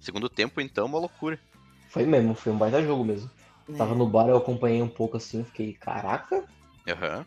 [0.00, 1.38] Segundo tempo, então, uma loucura.
[1.88, 3.30] Foi mesmo, foi um baita jogo mesmo.
[3.78, 6.44] Tava no bar, eu acompanhei um pouco assim, fiquei, caraca.
[6.86, 7.24] Aham.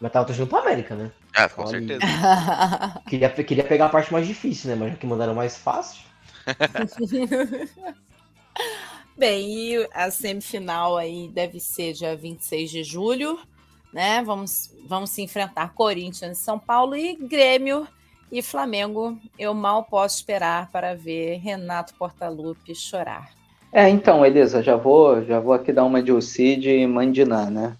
[0.00, 1.12] Mas tava torcendo pra América, né?
[1.34, 1.70] Ah, com Olha.
[1.70, 2.00] certeza.
[3.08, 4.76] Queria, queria pegar a parte mais difícil, né?
[4.76, 6.02] Mas já que mandaram mais fácil.
[9.16, 13.38] Bem, e a semifinal aí deve ser dia 26 de julho,
[13.92, 14.22] né?
[14.22, 17.88] Vamos, vamos se enfrentar Corinthians, São Paulo e Grêmio
[18.30, 19.18] e Flamengo.
[19.38, 23.30] Eu mal posso esperar para ver Renato Portaluppi chorar.
[23.72, 27.76] É, então, Elisa, já vou, já vou aqui dar uma de Ocid e Mandiná, né?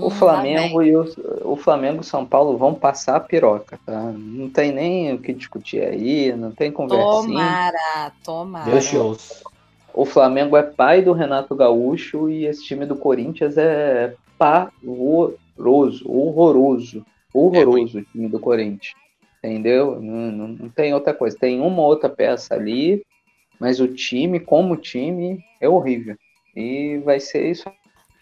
[0.00, 1.04] O Hum, Flamengo e o,
[1.44, 4.12] o Flamengo e São Paulo vão passar a piroca, tá?
[4.12, 7.58] Não tem nem o que discutir aí, não tem conversinha.
[7.58, 8.62] Tomara, tomara.
[8.62, 9.44] Deus te ouça.
[9.98, 17.04] O Flamengo é pai do Renato Gaúcho e esse time do Corinthians é pavoroso, horroroso,
[17.34, 18.94] horroroso o time do Corinthians.
[19.42, 20.00] Entendeu?
[20.00, 21.36] Não, não, não tem outra coisa.
[21.36, 23.04] Tem uma outra peça ali,
[23.58, 26.16] mas o time, como time, é horrível.
[26.54, 27.64] E vai ser isso.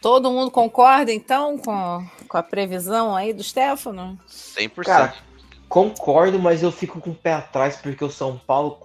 [0.01, 4.19] Todo mundo concorda, então, com, com a previsão aí do Stefano?
[4.27, 4.83] 100%.
[4.83, 5.15] Cara,
[5.69, 8.79] concordo, mas eu fico com o pé atrás porque o São Paulo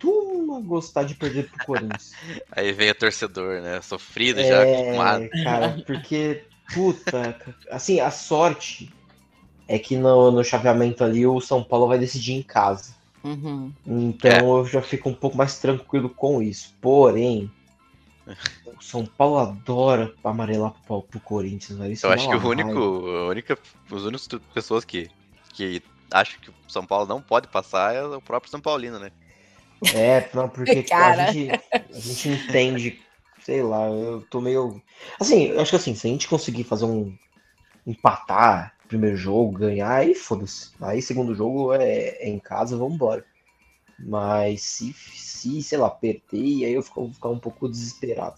[0.00, 2.12] costuma gostar de perder pro Corinthians.
[2.52, 3.80] Aí vem o torcedor, né?
[3.82, 5.24] Sofrido já, acostumado.
[5.24, 7.36] É, cara, porque, puta,
[7.70, 8.92] assim, a sorte
[9.68, 12.94] é que no, no chaveamento ali o São Paulo vai decidir em casa.
[13.24, 13.72] Uhum.
[13.84, 16.72] Então eu já fico um pouco mais tranquilo com isso.
[16.80, 17.50] Porém,
[18.66, 21.92] o São Paulo adora amarelar pro, pro Corinthians, velho.
[21.92, 22.78] Isso Eu dá acho que o único,
[23.08, 23.58] a única,
[23.90, 25.10] as únicas tu- pessoas que,
[25.52, 29.10] que acham que o São Paulo não pode passar é o próprio São Paulino, né?
[29.94, 31.22] É, não, porque Cara.
[31.22, 31.60] a gente,
[31.94, 32.98] a gente entende,
[33.42, 34.82] sei lá, eu tô meio.
[35.20, 37.14] Assim, eu acho que assim, se a gente conseguir fazer um.
[37.86, 40.70] empatar primeiro jogo, ganhar, aí foda-se.
[40.80, 43.24] Aí segundo jogo é, é em casa, vambora.
[43.98, 48.36] Mas se, se, sei lá, perder, aí eu fico- vou ficar um pouco desesperado.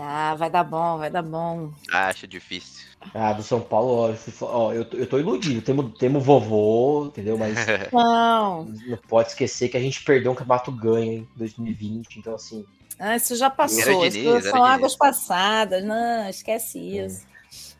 [0.00, 1.70] Ah, vai dar bom, vai dar bom.
[1.92, 2.86] Ah, acho difícil.
[3.14, 5.62] Ah, do São Paulo, ó, ó, eu, tô- eu tô iludido.
[5.62, 7.38] Temos, temos vovô, entendeu?
[7.38, 7.56] Mas
[7.92, 12.64] Não, não pode esquecer que a gente perdeu um campeonato ganho em 2020, então assim.
[12.98, 13.84] ah, isso já passou.
[13.84, 14.74] Diniz, Isso são Diniz.
[14.74, 15.84] águas passadas.
[15.84, 17.26] Não, esquece isso.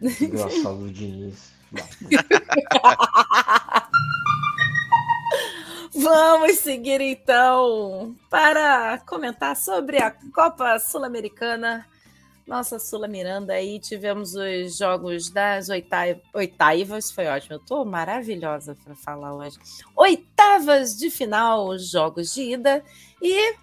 [0.00, 1.52] Engraçado o Diniz.
[5.94, 11.86] Vamos seguir então para comentar sobre a Copa Sul-Americana.
[12.46, 18.76] Nossa Sula Miranda aí, tivemos os jogos das oitavas, oitavas foi ótimo, eu tô maravilhosa
[18.84, 19.58] para falar hoje.
[19.96, 22.84] Oitavas de final, os jogos de ida
[23.20, 23.56] e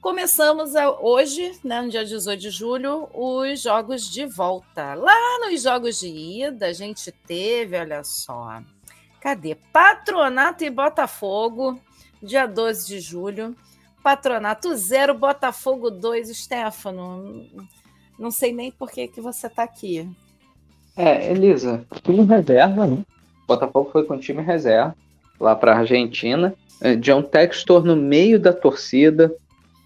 [0.00, 0.72] começamos
[1.02, 4.94] hoje, né, no dia 18 de julho, os jogos de volta.
[4.94, 8.62] Lá nos jogos de ida, a gente teve, olha só,
[9.20, 9.54] Cadê?
[9.54, 11.78] Patronato e Botafogo,
[12.22, 13.54] dia 12 de julho.
[14.02, 17.46] Patronato 0, Botafogo 2, Stefano.
[18.20, 20.06] Não sei nem por que, que você tá aqui.
[20.94, 22.98] É, Elisa, time reserva, né?
[23.48, 24.94] Botafogo foi com time reserva
[25.40, 26.54] lá para Argentina.
[26.82, 29.34] É, John Textor no meio da torcida.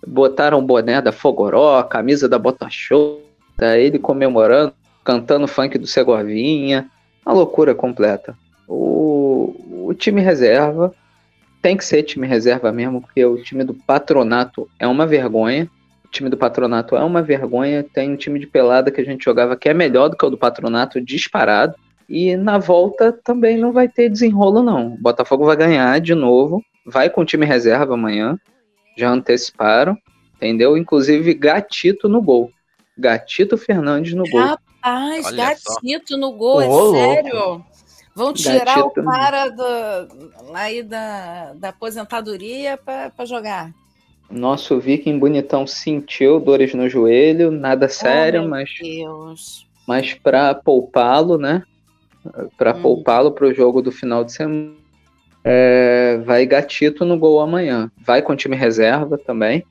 [0.04, 3.22] Botaram o boné da Fogoró, a camisa da Bota Show,
[3.56, 4.74] tá ele comemorando,
[5.04, 6.90] cantando funk do Segovinha.
[7.24, 8.36] Uma loucura completa.
[8.66, 10.92] O, o time reserva
[11.62, 15.70] tem que ser time reserva mesmo, porque o time do patronato é uma vergonha.
[16.14, 17.82] O time do patronato é uma vergonha.
[17.82, 20.30] Tem um time de pelada que a gente jogava que é melhor do que o
[20.30, 21.74] do patronato, disparado.
[22.08, 24.94] E na volta também não vai ter desenrolo, não.
[24.94, 26.62] O Botafogo vai ganhar de novo.
[26.86, 28.38] Vai com o time reserva amanhã.
[28.96, 29.98] Já anteciparam.
[30.36, 30.76] Entendeu?
[30.76, 32.52] Inclusive gatito no gol.
[32.96, 34.40] Gatito Fernandes no gol.
[34.40, 36.16] Rapaz, Olha Gatito só.
[36.16, 37.34] no gol, é Ô, sério?
[37.34, 37.66] Louco.
[38.14, 43.72] Vão tirar Gatito o cara do, aí da, da aposentadoria para jogar.
[44.34, 49.66] Nosso viking bonitão sentiu dores no joelho, nada sério, oh, mas Deus.
[49.86, 51.62] mas para poupá-lo, né?
[52.58, 52.82] Para hum.
[52.82, 54.74] poupá-lo para o jogo do final de semana,
[55.44, 57.90] é, vai Gatito no gol amanhã.
[57.98, 59.64] Vai com time reserva também.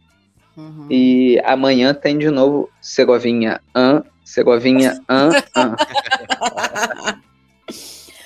[0.56, 0.88] Uhum.
[0.90, 5.76] E amanhã tem de novo Segovinha, an, Segovinha, an, an.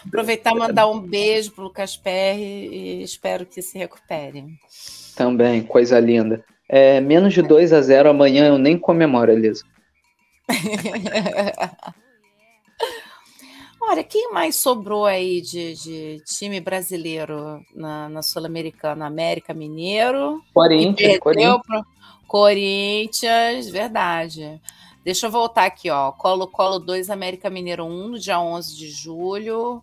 [0.06, 4.46] Aproveitar e mandar um beijo pro Lucas Perry e espero que se recupere.
[5.18, 6.46] Também, coisa linda.
[6.70, 9.66] É, menos de 2 a 0 amanhã eu nem comemoro, Elisa.
[13.82, 19.08] Olha, quem mais sobrou aí de, de time brasileiro na, na Sul-Americana?
[19.08, 20.40] América Mineiro.
[20.54, 21.18] Corinthians.
[21.20, 21.62] Corinthians.
[21.66, 21.84] Pro...
[22.28, 24.62] Corinthians, verdade.
[25.04, 26.12] Deixa eu voltar aqui, ó.
[26.12, 29.82] Colo-Colo 2, América Mineiro 1, no dia 11 de julho.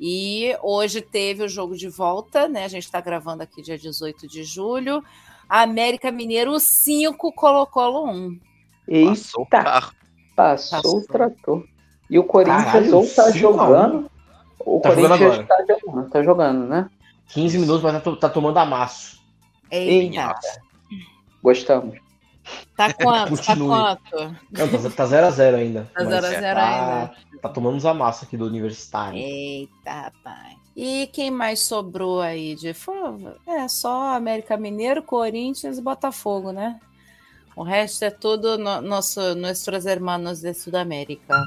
[0.00, 2.64] E hoje teve o jogo de volta, né?
[2.64, 5.04] A gente está gravando aqui dia 18 de julho.
[5.46, 8.40] América Mineiro 5, Colo-Colo 1.
[8.88, 9.10] Eita!
[9.10, 9.46] Passou.
[9.46, 9.92] Passou,
[10.34, 11.64] Passou o trator.
[12.08, 14.10] E o Corinthians Caralho, ou tá jogando.
[14.58, 16.90] O tá Corinthians jogando tá jogando, tá jogando, né?
[17.28, 19.20] 15 minutos, mas tá, tá tomando amasso.
[19.70, 20.34] Eita.
[21.42, 21.98] Gostamos.
[22.76, 23.36] Tá quanto?
[23.36, 24.36] Tá quanto?
[24.50, 25.90] Não, tá 0x0 tá ainda.
[25.94, 27.14] Tá 0x0 tá, ainda.
[27.40, 29.18] Tá tomando uns amassos aqui do Universitário.
[29.18, 30.56] Eita, rapaz.
[30.76, 32.74] E quem mais sobrou aí de.
[33.46, 36.80] É só América Mineiro, Corinthians e Botafogo, né?
[37.56, 41.42] O resto é tudo no, nosso, nossos hermanos de Sudamérica.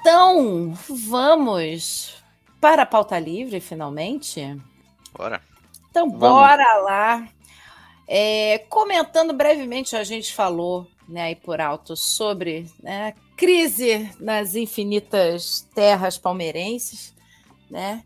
[0.00, 0.72] Então,
[1.08, 2.22] vamos
[2.60, 4.56] para a pauta livre, finalmente?
[5.12, 5.42] Bora.
[5.90, 6.84] Então, bora vamos.
[6.84, 7.28] lá.
[8.12, 15.64] É, comentando brevemente, a gente falou né, aí por alto sobre né, crise nas infinitas
[15.72, 17.14] terras palmeirenses,
[17.70, 18.02] né?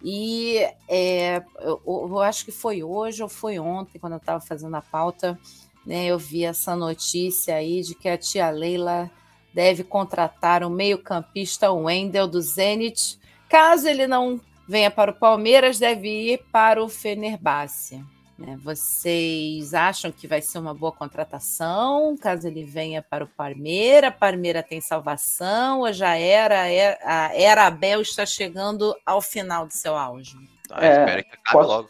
[0.00, 4.76] E é, eu, eu, acho que foi hoje ou foi ontem, quando eu estava fazendo
[4.76, 5.36] a pauta,
[5.84, 9.10] né, eu vi essa notícia aí de que a tia Leila
[9.52, 13.18] deve contratar o meio-campista Wendel do Zenit.
[13.48, 18.04] Caso ele não venha para o Palmeiras, deve ir para o Fenerbahçe.
[18.38, 18.56] Né?
[18.62, 24.14] Vocês acham que vai ser uma boa contratação caso ele venha para o Palmeiras?
[24.14, 29.72] Palmeiras tem salvação ou já era é, a era Abel está chegando ao final do
[29.72, 30.36] seu auge?
[30.70, 31.68] Ah, é, espero que acabe posso...
[31.68, 31.88] logo.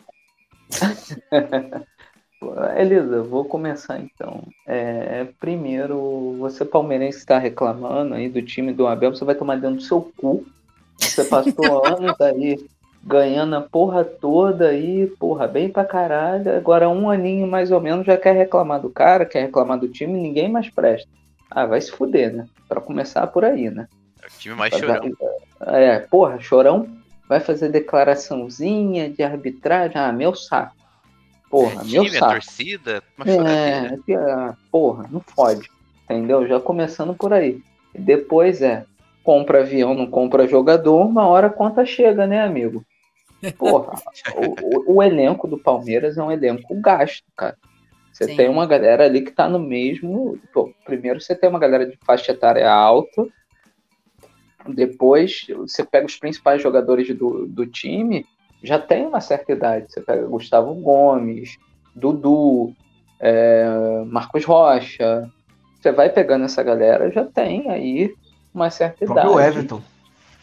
[2.79, 4.47] Elisa, vou começar então.
[4.67, 9.77] É, primeiro, você palmeirense está reclamando aí do time do Abel, você vai tomar dentro
[9.77, 10.47] do seu cu.
[10.97, 12.57] Você passou anos aí
[13.03, 16.57] ganhando a porra toda aí, porra, bem pra caralho.
[16.57, 20.21] Agora um aninho mais ou menos já quer reclamar do cara, quer reclamar do time,
[20.21, 21.09] ninguém mais presta.
[21.51, 22.47] Ah, vai se fuder, né?
[22.69, 23.89] Pra começar por aí, né?
[24.23, 25.11] É o time mais chorão.
[25.61, 26.89] É, porra, chorão
[27.29, 29.97] vai fazer declaraçãozinha de arbitragem.
[29.97, 30.77] Ah, meu saco.
[31.51, 32.33] Porra, é, meu time, saco.
[32.33, 35.71] torcida, é, é, porra, não fode.
[36.05, 36.47] Entendeu?
[36.47, 37.63] Já começando por aí.
[37.95, 38.85] Depois é,
[39.29, 42.83] compra avião, não compra jogador, uma hora a conta chega, né, amigo?
[43.59, 43.93] Porra,
[44.35, 47.55] o, o, elenco do Palmeiras é um elenco gasto, cara.
[48.11, 48.37] Você Sim.
[48.37, 50.39] tem uma galera ali que tá no mesmo.
[50.51, 53.27] Pô, primeiro você tem uma galera de faixa etária alta.
[54.67, 58.25] Depois você pega os principais jogadores do, do time,
[58.63, 59.93] já tem uma certa idade.
[59.93, 61.59] Você pega Gustavo Gomes,
[61.95, 62.73] Dudu,
[63.21, 65.31] é, Marcos Rocha.
[65.79, 68.11] Você vai pegando essa galera, já tem aí
[68.59, 69.27] uma certa o idade.
[69.27, 69.83] O próprio Everton.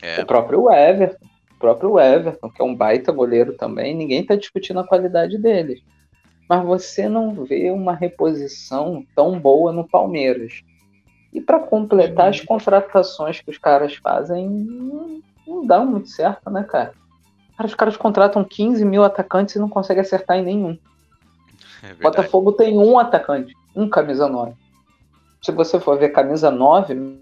[0.02, 0.22] É.
[0.22, 1.26] O próprio Everton
[1.66, 5.82] próprio Everton, que é um baita goleiro também, ninguém está discutindo a qualidade dele.
[6.48, 10.62] Mas você não vê uma reposição tão boa no Palmeiras.
[11.34, 16.64] E para completar as contratações que os caras fazem, não, não dá muito certo, né,
[16.64, 16.94] cara?
[17.58, 20.78] Cara, os caras contratam 15 mil atacantes e não conseguem acertar em nenhum.
[21.82, 24.54] É Botafogo tem um atacante, um camisa 9.
[25.42, 27.18] Se você for ver camisa 9,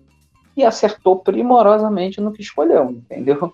[0.55, 3.53] e acertou primorosamente no que escolheu, entendeu?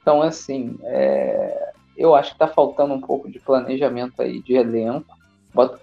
[0.00, 5.16] Então, assim, é, eu acho que está faltando um pouco de planejamento aí de elenco.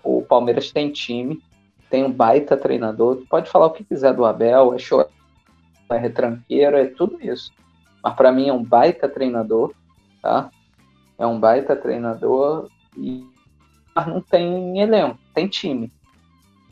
[0.03, 1.41] O Palmeiras tem time,
[1.89, 3.23] tem um baita treinador.
[3.29, 5.09] Pode falar o que quiser do Abel, é chorar,
[5.91, 7.51] é retranqueiro, é tudo isso.
[8.03, 9.73] Mas para mim é um baita treinador,
[10.21, 10.49] tá?
[11.17, 13.25] É um baita treinador e
[13.95, 15.89] mas não tem elenco, tem time.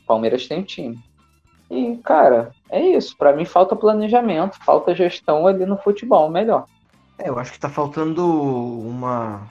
[0.06, 0.98] Palmeiras tem time.
[1.70, 3.16] E, cara, é isso.
[3.16, 6.66] Para mim falta planejamento, falta gestão ali no futebol, melhor.
[7.18, 9.50] É, eu acho que tá faltando uma,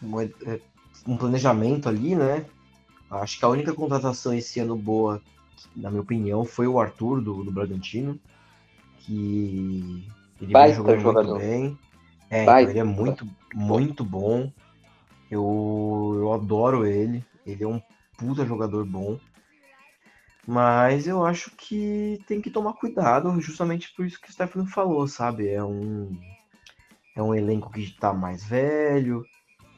[0.00, 0.60] uma, é,
[1.06, 2.44] um planejamento ali, né?
[3.10, 5.20] Acho que a única contratação esse ano boa
[5.76, 8.18] na minha opinião, foi o Arthur do, do Bragantino,
[9.00, 10.04] que
[10.40, 11.30] ele Baita jogando jogador.
[11.30, 11.78] muito bem.
[12.30, 14.52] É, então ele é muito, muito bom.
[15.30, 17.24] Eu, eu adoro ele.
[17.46, 17.80] Ele é um
[18.16, 19.18] puta jogador bom.
[20.50, 25.06] Mas eu acho que tem que tomar cuidado, justamente por isso que o Stefano falou,
[25.06, 25.46] sabe?
[25.46, 26.18] É um,
[27.14, 29.26] é um elenco que está mais velho,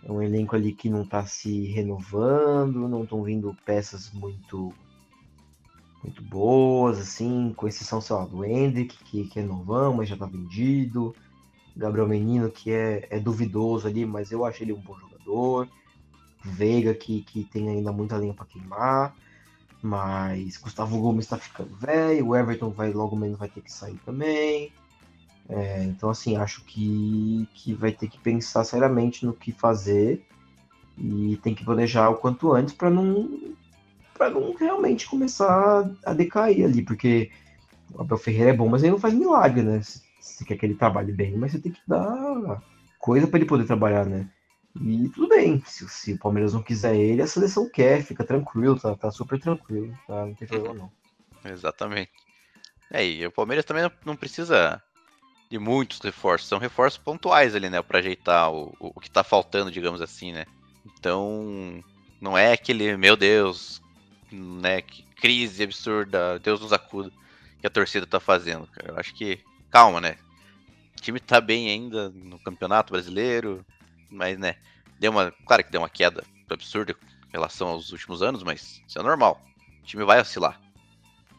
[0.05, 4.73] é um elenco ali que não está se renovando, não estão vindo peças muito
[6.05, 10.17] muito boas, assim, com exceção, sei lá, do Hendrick, que, que é novão, mas já
[10.17, 11.13] tá vendido.
[11.77, 15.69] Gabriel Menino, que é, é duvidoso ali, mas eu acho ele um bom jogador.
[16.45, 19.17] Veiga, que, que tem ainda muita lenha para queimar.
[19.83, 23.99] Mas Gustavo Gomes está ficando velho, o Everton vai logo menos vai ter que sair
[24.05, 24.73] também.
[25.49, 30.25] É, então, assim, acho que, que vai ter que pensar seriamente no que fazer
[30.97, 33.57] e tem que planejar o quanto antes para não
[34.15, 37.31] para não realmente começar a decair ali, porque
[37.95, 39.81] o Abel Ferreira é bom, mas ele não faz milagre, né?
[40.21, 42.63] Você quer que ele trabalhe bem, mas você tem que dar
[42.99, 44.29] coisa para ele poder trabalhar, né?
[44.77, 48.79] E tudo bem, se, se o Palmeiras não quiser ele, a seleção quer, fica tranquilo,
[48.79, 50.27] tá, tá super tranquilo, tá?
[50.27, 50.93] Não tem problema não.
[51.51, 52.11] Exatamente.
[52.93, 54.83] É, e o Palmeiras também não- precisa
[55.51, 59.25] de muitos reforços, são reforços pontuais ali, né, Pra ajeitar o, o o que tá
[59.25, 60.47] faltando, digamos assim, né.
[60.87, 61.83] Então,
[62.21, 63.81] não é aquele, meu Deus,
[64.33, 67.11] né, que crise absurda, Deus nos acuda,
[67.61, 68.93] que a torcida tá fazendo, cara.
[68.93, 69.41] Eu acho que,
[69.71, 70.17] calma, né,
[70.99, 73.65] o time tá bem ainda no Campeonato Brasileiro,
[74.11, 74.57] mas, né,
[74.99, 78.99] deu uma, claro que deu uma queda absurda em relação aos últimos anos, mas isso
[78.99, 79.41] é normal.
[79.83, 80.61] O time vai oscilar.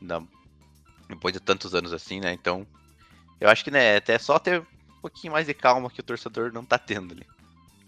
[0.02, 0.24] Ainda
[1.10, 2.32] depois de tantos anos assim, né?
[2.34, 2.66] Então,
[3.40, 6.54] eu acho que, né, até só ter um pouquinho mais de calma que o torcedor
[6.54, 7.26] não tá tendo ali.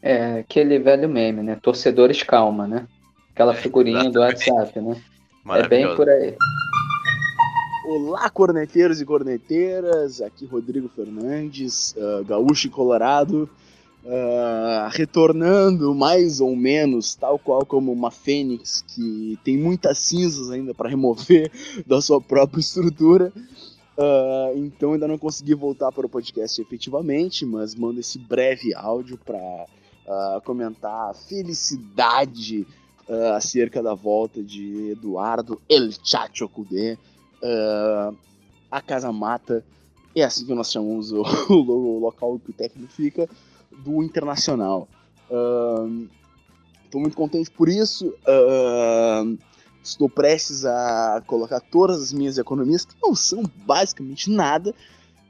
[0.02, 1.56] É aquele velho meme, né?
[1.56, 2.88] Torcedores calma, né?
[3.32, 4.52] Aquela É, figurinha do exatamente.
[4.52, 5.04] WhatsApp, né?
[5.56, 6.36] É bem por aí.
[7.86, 10.22] Olá, corneteiros e corneteiras.
[10.22, 13.50] Aqui Rodrigo Fernandes, ah, gaúcho e colorado,
[14.06, 20.74] ah, retornando mais ou menos, tal qual como uma fênix que tem muitas cinzas ainda
[20.74, 21.52] para remover
[21.88, 23.32] da sua própria estrutura.
[23.98, 29.18] Ah, então ainda não consegui voltar para o podcast efetivamente, mas mando esse breve áudio
[29.18, 29.66] para
[30.44, 32.68] comentar a felicidade
[33.10, 36.98] ah, acerca da volta de Eduardo El Chacho Cudê
[37.44, 38.14] ah,
[38.72, 39.64] a Casa Mata,
[40.16, 41.54] é assim que nós chamamos o, o
[41.98, 43.30] o local que o técnico fica,
[43.80, 44.88] do Internacional.
[46.94, 48.14] Estou muito contente por isso.
[48.28, 49.24] ah,
[49.84, 54.74] estou prestes a colocar todas as minhas economias, que não são basicamente nada,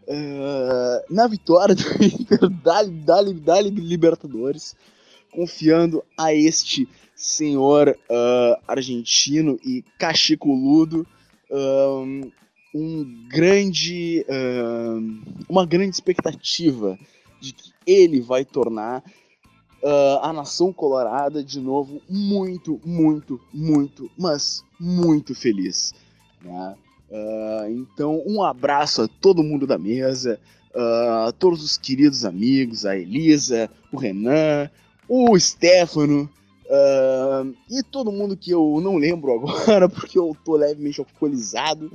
[0.09, 4.75] ah, na vitória do Inter da, da, da Libertadores,
[5.31, 7.97] confiando a este senhor
[8.67, 11.07] argentino e cachecoludo
[11.49, 12.29] ahn,
[12.75, 14.25] um grande,
[15.47, 16.97] uma grande expectativa
[17.39, 19.03] de que ele vai tornar
[19.83, 25.93] ah, a nação colorada de novo muito, muito, muito, mas muito feliz.
[26.41, 26.75] né?
[27.11, 30.39] Ah, então, um abraço a todo mundo da mesa,
[30.75, 34.69] ah, a todos os queridos amigos, a Elisa, o Renan,
[35.07, 36.29] o Stefano,
[36.69, 41.91] ah, e todo mundo que eu não lembro agora, porque eu tô levemente alcoolizado.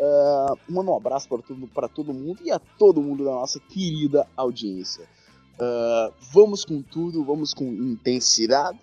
[0.00, 4.26] Ah, manda um abraço para todo, todo mundo e a todo mundo da nossa querida
[4.36, 5.06] audiência.
[5.58, 8.78] Ah, vamos com tudo, vamos com intensidade.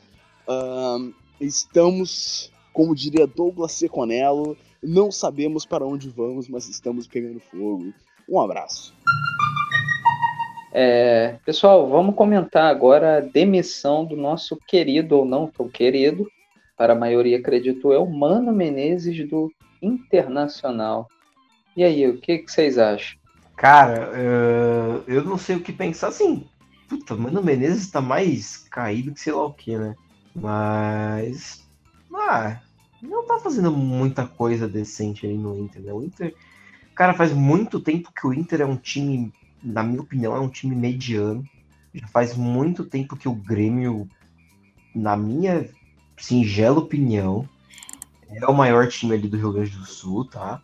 [0.48, 0.98] Ah,
[1.40, 7.94] estamos, como diria Douglas Seconello, não sabemos para onde vamos, mas estamos pegando fogo.
[8.28, 8.94] Um abraço.
[10.76, 16.28] É, pessoal, vamos comentar agora a demissão do nosso querido ou não tão querido,
[16.76, 19.52] para a maioria acredito eu, Mano Menezes do
[19.82, 21.08] Internacional.
[21.78, 23.18] E aí, o que, que vocês acham?
[23.56, 26.48] Cara, eh, eu não sei o que pensar assim.
[26.94, 29.96] Puta, Mano Menezes tá mais caído que sei lá o que, né?
[30.36, 31.68] Mas.
[32.14, 32.62] Ah,
[33.02, 35.91] não tá fazendo muita coisa decente aí no Inter, né?
[35.91, 36.36] O Inter.
[36.94, 39.34] Cara, faz muito tempo que o Inter é um time,
[39.64, 41.44] na minha opinião, é um time mediano.
[41.96, 44.08] Já faz muito tempo que o Grêmio,
[44.94, 45.68] na minha
[46.16, 47.50] singela opinião,
[48.30, 50.62] é o maior time ali do Rio Grande do Sul, tá?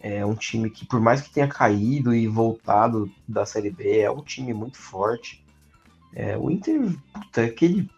[0.00, 4.10] É um time que, por mais que tenha caído e voltado da Série B, é
[4.10, 5.44] um time muito forte.
[6.14, 6.80] É, o Inter,
[7.12, 7.88] puta, é aquele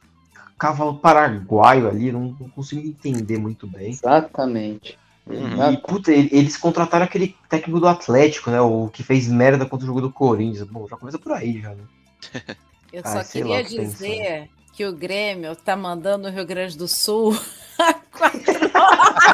[0.59, 3.91] cavalo paraguaio ali, não, não consigo entender muito bem.
[3.91, 4.99] Exatamente.
[5.29, 8.61] E, puta, ele- eles contrataram aquele técnico do Atlético, né?
[8.61, 10.69] O que fez merda contra o jogo do Corinthians.
[10.69, 11.85] Bom, já começa por aí, já, né?
[12.93, 16.87] Eu Ah, só queria que dizer que o Grêmio tá mandando o Rio Grande do
[16.87, 17.33] Sul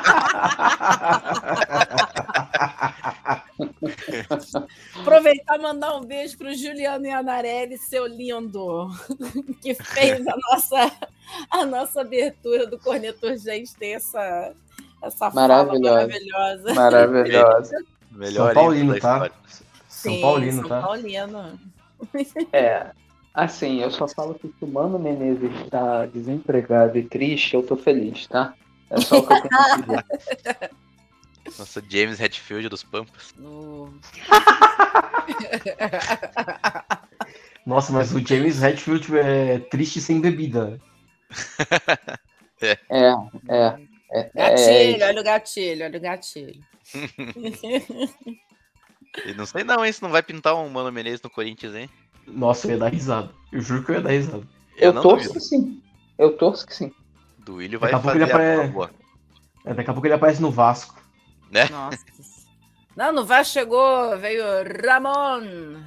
[5.01, 8.89] Aproveitar e mandar um beijo para o Juliano Ianarelli, seu lindo,
[9.63, 10.93] que fez a nossa,
[11.51, 14.53] a nossa abertura do Cornetor Gente ter essa,
[15.03, 16.07] essa Maravilhosa.
[16.07, 16.75] maravilhosa.
[16.75, 17.85] Maravilhosa.
[18.13, 19.15] Melhor São Paulino, tá?
[19.15, 19.33] história.
[19.89, 20.83] São Sim, Paulino, São tá?
[20.83, 21.61] Paulino.
[22.53, 22.87] É,
[23.35, 27.77] assim, eu só falo que se o Mano Menezes está desempregado e triste, eu tô
[27.77, 28.55] feliz, tá?
[28.91, 30.05] É só o que eu tenho.
[31.59, 33.33] Nossa, James Hetfield dos Pampas.
[33.37, 33.93] No-
[37.67, 40.79] Nossa, mas o James Hetfield é triste sem bebida.
[42.61, 42.77] É,
[43.49, 43.79] é.
[44.11, 46.61] é, é, Gatilho, olha o gatilho, olha o gatilho.
[49.25, 49.93] E não sei não, hein?
[49.93, 51.89] Se não vai pintar um Mano Menezes no Corinthians, hein?
[52.27, 53.33] Nossa, eu ia dar risada.
[53.53, 54.43] Eu juro que eu ia dar risada.
[54.77, 55.81] eu não torço que sim.
[56.19, 56.93] Eu torço que sim.
[57.49, 58.91] Do Willian vai Daqui a pouco fazer ele a apare- boa,
[59.65, 61.03] É, daqui a pouco ele aparece no Vasco.
[61.51, 61.67] né?
[61.71, 61.99] Nossa.
[62.95, 64.45] Não, no Vasco chegou, veio
[64.85, 65.79] Ramon.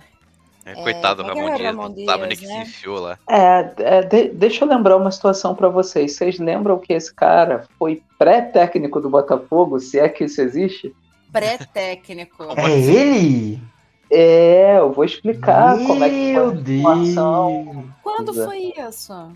[0.65, 2.53] É, Coitado do é que Ramon é Dias, Ramon não sabe onde Dias, que se
[2.53, 2.61] né?
[2.63, 3.19] enfiou lá.
[3.29, 6.15] É, é, de- deixa eu lembrar uma situação pra vocês.
[6.15, 10.95] Vocês lembram que esse cara foi pré-técnico do Botafogo, se é que isso existe?
[11.31, 12.43] Pré-técnico.
[12.57, 13.61] É ele?
[14.09, 17.63] É, eu vou explicar como é que Meu foi a situação.
[17.65, 17.85] Deus.
[18.01, 18.45] Quando é.
[18.45, 19.31] foi isso?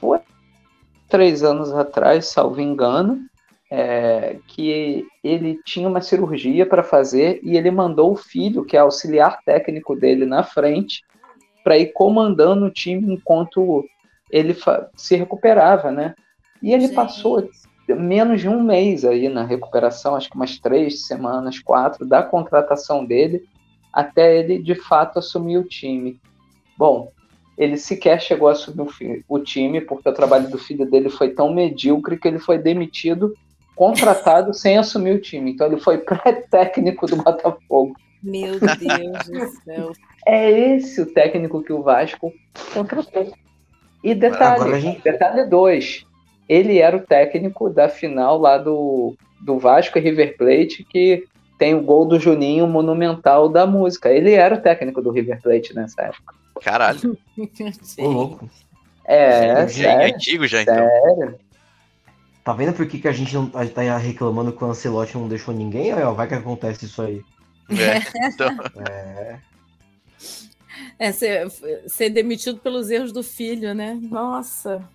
[0.00, 0.20] Foi
[1.10, 3.20] três anos atrás, salvo engano,
[3.70, 8.80] é, que ele tinha uma cirurgia para fazer e ele mandou o filho, que é
[8.80, 11.04] auxiliar técnico dele, na frente
[11.62, 13.84] para ir comandando o time enquanto
[14.30, 14.56] ele
[14.96, 16.14] se recuperava, né?
[16.62, 16.94] E ele Gente.
[16.94, 17.48] passou
[17.88, 23.04] menos de um mês aí na recuperação, acho que umas três semanas, quatro, da contratação
[23.04, 23.44] dele,
[23.92, 26.20] até ele de fato assumir o time.
[26.78, 27.12] Bom,
[27.60, 28.88] ele sequer chegou a assumir
[29.28, 32.56] o, o time, porque o trabalho do filho dele foi tão medíocre que ele foi
[32.56, 33.34] demitido,
[33.76, 35.50] contratado sem assumir o time.
[35.52, 37.94] Então ele foi pré-técnico do Botafogo.
[38.22, 39.92] Meu Deus do céu.
[40.26, 42.32] É esse o técnico que o Vasco
[42.72, 43.30] contratou.
[44.02, 46.06] E detalhe, gente- detalhe dois,
[46.48, 51.24] ele era o técnico da final lá do, do Vasco e River Plate, que
[51.58, 54.08] tem o gol do Juninho monumental da música.
[54.10, 56.39] Ele era o técnico do River Plate nessa época.
[56.62, 57.18] Caralho.
[57.98, 58.50] Ô, louco.
[59.04, 60.74] É, já é antigo já, então.
[60.74, 61.38] sério.
[62.44, 65.16] Tá vendo por que, que a gente não a gente tá reclamando que o Ancelotti
[65.16, 65.92] não deixou ninguém?
[65.94, 67.22] Ó, vai que acontece isso aí.
[67.70, 68.48] É, então,
[68.88, 69.40] É.
[70.98, 71.50] É, ser,
[71.86, 73.98] ser demitido pelos erros do filho, né?
[74.02, 74.86] Nossa,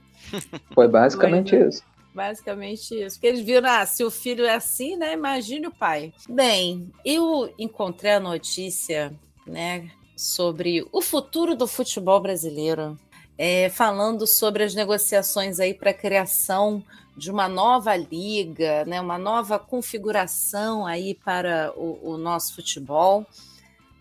[0.74, 1.68] Foi basicamente Pois é.
[1.70, 1.84] isso.
[2.14, 3.16] basicamente isso.
[3.16, 5.14] Porque eles viram, ah, se o filho é assim, né?
[5.14, 6.14] Imagine o pai.
[6.30, 9.14] Bem, eu encontrei a notícia,
[9.48, 12.98] né, sobre o futuro do futebol brasileiro,
[13.38, 16.84] é, falando sobre as negociações aí para a criação
[17.18, 23.26] de uma nova liga, né, uma nova configuração aí para o, o nosso futebol.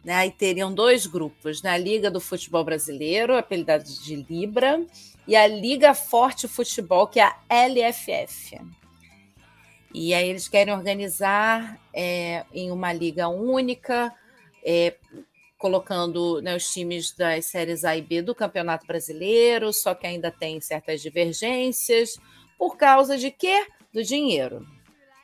[0.04, 4.84] Né, aí teriam dois grupos, né, a Liga do Futebol Brasileiro, apelidada de Libra,
[5.26, 8.60] e a Liga Forte Futebol, que é a LFF.
[9.94, 14.12] E aí eles querem organizar é, em uma liga única,
[14.62, 14.96] é,
[15.64, 20.30] colocando né, os times das séries A e B do Campeonato Brasileiro, só que ainda
[20.30, 22.18] tem certas divergências,
[22.58, 23.66] por causa de quê?
[23.90, 24.66] Do dinheiro.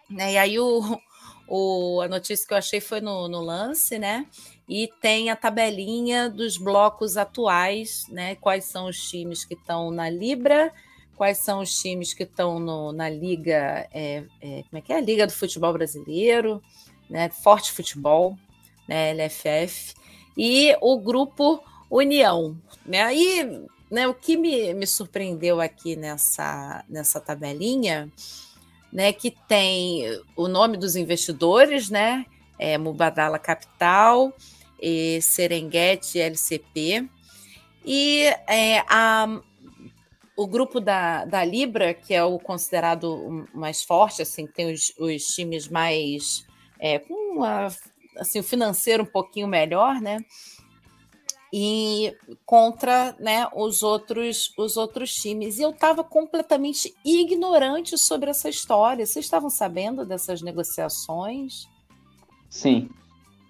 [0.09, 0.33] Né?
[0.33, 0.99] E aí o,
[1.47, 4.27] o, a notícia que eu achei foi no, no lance, né?
[4.67, 8.35] E tem a tabelinha dos blocos atuais, né?
[8.37, 10.73] Quais são os times que estão na Libra,
[11.17, 12.59] quais são os times que estão
[12.95, 14.97] na Liga, é, é, como é que é?
[14.97, 16.63] A Liga do Futebol Brasileiro,
[17.11, 17.29] né?
[17.29, 18.39] Forte Futebol,
[18.89, 19.13] né?
[19.13, 20.00] LFF,
[20.37, 22.57] e o grupo União.
[22.87, 23.03] Né?
[23.03, 28.11] Aí, né, o que me, me surpreendeu aqui nessa, nessa tabelinha,
[28.93, 30.05] né, que tem
[30.37, 32.27] o nome dos investidores, né?
[32.59, 34.35] É, Mubadala Capital,
[34.81, 37.09] e Serengeti LCP,
[37.85, 39.41] e é, a,
[40.37, 45.25] o grupo da, da Libra, que é o considerado mais forte, assim, tem os, os
[45.35, 46.47] times mais
[46.79, 47.69] é, com uma,
[48.21, 50.19] assim, o financeiro um pouquinho melhor, né?
[51.53, 52.15] E
[52.47, 55.59] contra né, os, outros, os outros times.
[55.59, 59.05] E eu estava completamente ignorante sobre essa história.
[59.05, 61.67] Vocês estavam sabendo dessas negociações?
[62.49, 62.89] Sim,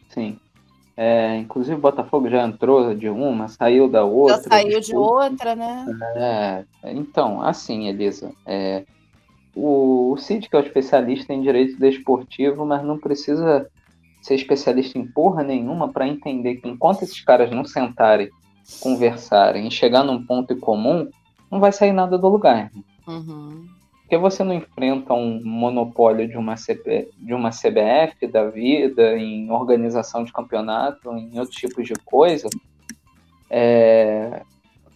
[0.09, 0.39] sim.
[0.97, 4.37] É, inclusive o Botafogo já entrou de uma, saiu da outra.
[4.37, 5.87] Já saiu de outra, né?
[6.17, 8.85] É, então, assim, Elisa, é,
[9.55, 13.71] o, o Cid, que é o especialista em direito desportivo, mas não precisa
[14.21, 18.29] ser especialista em porra nenhuma para entender que enquanto esses caras não sentarem,
[18.81, 21.09] conversarem e chegar num ponto em comum,
[21.51, 22.71] não vai sair nada do lugar.
[23.07, 23.67] Uhum.
[24.09, 29.51] que você não enfrenta um monopólio de uma, CB, de uma CBF da vida, em
[29.51, 32.49] organização de campeonato, em outros tipos de coisa,
[33.49, 34.43] é,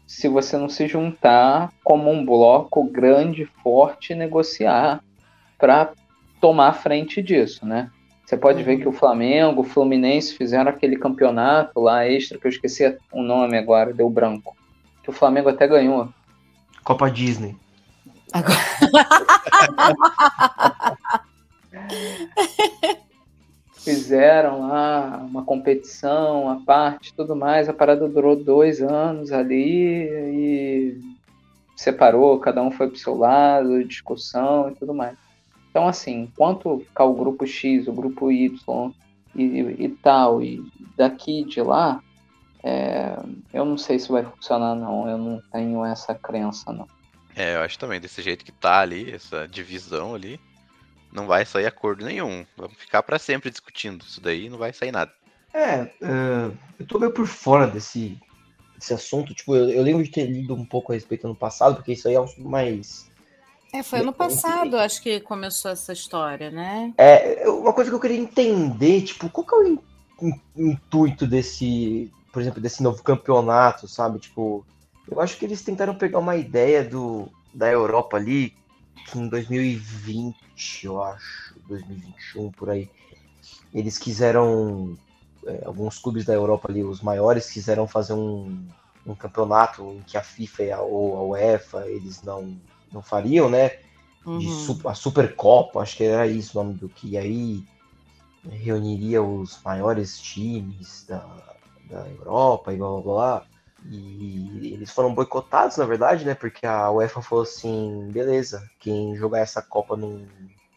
[0.07, 5.03] se você não se juntar como um bloco grande, forte e negociar
[5.59, 5.93] para
[6.41, 7.91] tomar frente disso, né?
[8.25, 12.51] Você pode ver que o Flamengo, o Fluminense fizeram aquele campeonato lá extra, que eu
[12.51, 14.57] esqueci o nome agora, deu branco.
[15.03, 16.09] Que o Flamengo até ganhou.
[16.83, 17.55] Copa Disney.
[23.75, 27.69] Fizeram lá uma competição, a parte, tudo mais.
[27.69, 30.99] A parada durou dois anos ali e
[31.77, 35.19] separou, cada um foi pro seu lado, discussão e tudo mais.
[35.75, 38.93] Então, assim, enquanto ficar o grupo X, o grupo Y
[39.35, 39.43] e,
[39.85, 40.65] e tal, e
[40.97, 42.01] daqui de lá,
[42.63, 43.19] é,
[43.53, 45.09] eu não sei se vai funcionar, não.
[45.09, 46.87] Eu não tenho essa crença, não.
[47.35, 50.39] É, eu acho também, desse jeito que tá ali, essa divisão ali,
[51.13, 52.47] não vai sair acordo nenhum.
[52.57, 55.13] Vamos ficar para sempre discutindo isso daí não vai sair nada.
[55.53, 58.17] É, uh, eu tô meio por fora desse,
[58.79, 59.35] desse assunto.
[59.35, 62.07] Tipo, eu, eu, lembro de ter lido um pouco a respeito no passado, porque isso
[62.07, 63.13] aí é um mais.
[63.75, 66.95] É, foi ano passado, acho que começou essa história, né?
[66.97, 69.77] É, uma coisa que eu queria entender, tipo, qual que é
[70.23, 74.21] o intuito desse, por exemplo, desse novo campeonato, sabe?
[74.21, 74.65] Tipo,
[75.11, 78.55] eu acho que eles tentaram pegar uma ideia do, da Europa ali,
[79.11, 80.37] que em 2020,
[80.85, 82.89] eu acho, 2021 por aí,
[83.75, 84.97] eles quiseram,
[85.49, 88.57] é, alguns clubes da Europa ali, os maiores, quiseram fazer um,
[89.05, 92.57] um campeonato em que a FIFA ou a UEFA eles não,
[92.95, 93.73] não fariam, né?
[94.25, 94.39] Uhum.
[94.39, 97.63] De, a Supercopa, acho que era isso o nome do que aí
[98.51, 101.27] reuniria os maiores times da,
[101.91, 103.47] da Europa e blá blá blá.
[103.87, 106.35] E eles foram boicotados, na verdade, né?
[106.35, 110.27] Porque a UEFA falou assim: beleza, quem jogar essa Copa, num,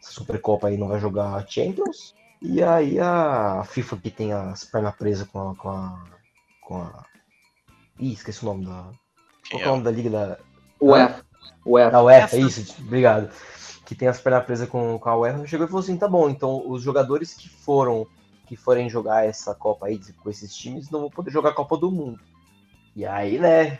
[0.01, 2.13] essa Supercopa aí não vai jogar Champions.
[2.41, 6.03] E aí a FIFA que tem as pernas presas com a, com a.
[6.61, 7.05] com a.
[7.99, 8.91] Ih, esqueci o nome da.
[9.49, 10.39] Qual é o nome da liga da.
[10.81, 11.25] UEFA.
[11.65, 11.91] UEFA.
[11.91, 13.29] Da UEFA, isso, obrigado.
[13.85, 15.47] Que tem as pernas presas com, com a UEFA.
[15.47, 18.07] Chegou e falou assim: tá bom, então os jogadores que foram.
[18.45, 21.77] que forem jogar essa Copa aí com esses times não vão poder jogar a Copa
[21.77, 22.19] do Mundo.
[22.95, 23.77] E aí, né,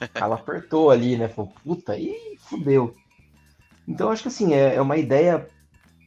[0.14, 1.28] ela apertou ali, né?
[1.28, 2.94] Falou, puta, aí fudeu.
[3.86, 5.48] Então, acho que assim, é, é uma ideia,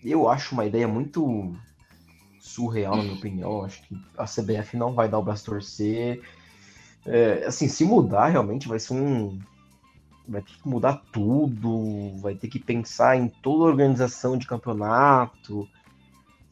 [0.03, 1.55] eu acho uma ideia muito
[2.39, 3.63] surreal, na minha opinião.
[3.63, 6.21] Acho que a CBF não vai dar o braço torcer.
[7.05, 9.39] É, assim, se mudar, realmente vai ser um.
[10.29, 15.67] Vai ter que mudar tudo, vai ter que pensar em toda a organização de campeonato.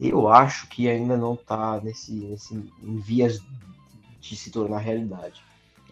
[0.00, 3.40] Eu acho que ainda não está nesse, nesse, em vias
[4.20, 5.42] de se tornar realidade.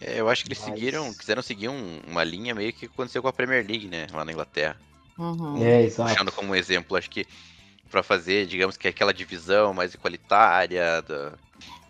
[0.01, 0.69] É, eu acho que eles Mas...
[0.69, 4.07] seguiram, quiseram seguir um, uma linha meio que aconteceu com a Premier League, né?
[4.13, 4.77] Lá na Inglaterra.
[5.17, 5.63] Uhum.
[5.63, 6.11] É, exato.
[6.11, 7.27] Puxando como exemplo, acho que
[7.91, 11.39] para fazer, digamos que aquela divisão mais igualitária do,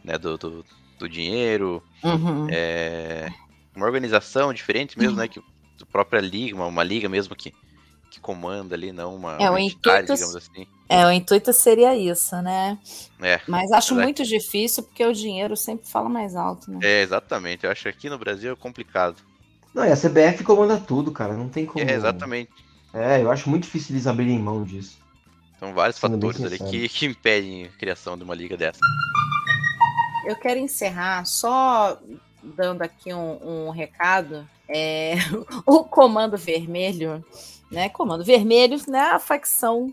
[0.04, 0.64] né, do, do,
[0.98, 2.46] do dinheiro, uhum.
[2.50, 3.28] é,
[3.74, 5.22] uma organização diferente mesmo, uhum.
[5.22, 5.28] né?
[5.28, 5.42] Que
[5.82, 7.52] a própria liga, uma, uma liga mesmo que,
[8.10, 10.66] que comanda ali, não uma, é, entidade, digamos assim.
[10.88, 12.78] É, o intuito seria isso, né?
[13.20, 16.78] É, Mas acho muito difícil porque o dinheiro sempre fala mais alto, né?
[16.82, 17.64] É, exatamente.
[17.64, 19.16] Eu acho que aqui no Brasil é complicado.
[19.74, 21.34] Não, e a CBF comanda tudo, cara.
[21.34, 21.84] Não tem como.
[21.84, 22.50] É, exatamente.
[22.94, 24.98] É, eu acho muito difícil eles abrirem mão disso.
[25.58, 28.80] São vários Sendo fatores ali que, que impedem a criação de uma liga dessa.
[30.24, 32.00] Eu quero encerrar só
[32.54, 34.46] dando aqui um, um recado.
[34.68, 35.14] É,
[35.66, 37.24] o Comando Vermelho,
[37.70, 37.88] né?
[37.88, 39.00] Comando Vermelho, né?
[39.00, 39.92] A facção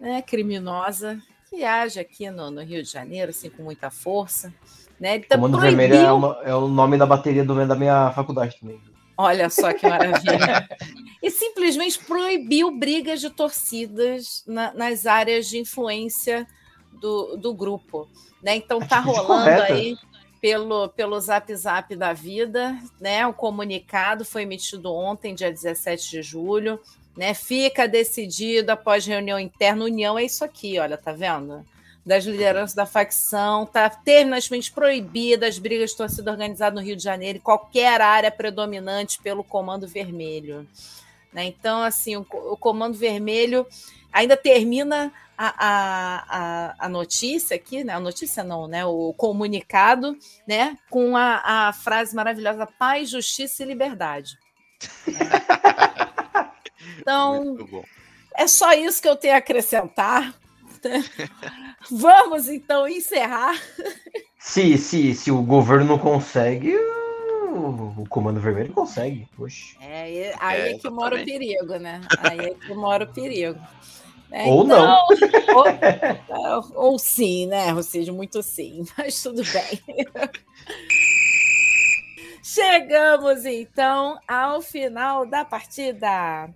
[0.00, 4.52] né, criminosa que age aqui no, no, Rio de Janeiro, assim, com muita força.
[4.98, 5.16] Né?
[5.16, 5.76] Ele Comando proibiu...
[5.76, 8.80] Vermelho é, uma, é, o nome da bateria do, da minha faculdade também.
[9.16, 10.68] Olha só que maravilha.
[11.22, 16.46] e simplesmente proibiu brigas de torcidas na, nas áreas de influência
[17.00, 18.08] do, do grupo.
[18.42, 18.56] Né?
[18.56, 19.72] Então tá rolando correta.
[19.72, 19.96] aí
[20.40, 23.26] pelo, pelo Zap Zap da vida, né?
[23.26, 26.80] O comunicado foi emitido ontem, dia 17 de julho,
[27.16, 27.34] né?
[27.34, 29.84] Fica decidido após reunião interna.
[29.84, 31.64] União é isso aqui, olha, tá vendo?
[32.04, 37.02] Das lideranças da facção, tá terminantemente proibida as brigas de torcida organizada no Rio de
[37.02, 40.66] Janeiro, em qualquer área predominante pelo Comando Vermelho.
[41.36, 41.44] Né?
[41.44, 43.66] Então, assim, o, o Comando Vermelho
[44.10, 47.92] ainda termina a, a, a, notícia aqui, né?
[47.92, 48.86] A notícia não, né?
[48.86, 50.16] O comunicado,
[50.48, 50.78] né?
[50.88, 54.38] Com a, a frase maravilhosa: paz, justiça e liberdade.
[56.98, 57.56] Então,
[58.34, 60.34] é só isso que eu tenho a acrescentar.
[61.90, 63.54] Vamos então encerrar.
[64.38, 66.76] Se, se, se o governo não consegue,
[67.56, 69.28] o Comando Vermelho consegue.
[69.36, 69.76] Poxa.
[69.80, 72.00] É aí, aí é, é que mora o perigo, né?
[72.18, 73.58] Aí é que mora o perigo.
[74.30, 75.06] É, ou então, não.
[76.28, 78.12] Ou, ou, sim, né, Rocídio?
[78.12, 79.80] Muito sim, mas tudo bem.
[82.42, 86.48] Chegamos então ao final da partida.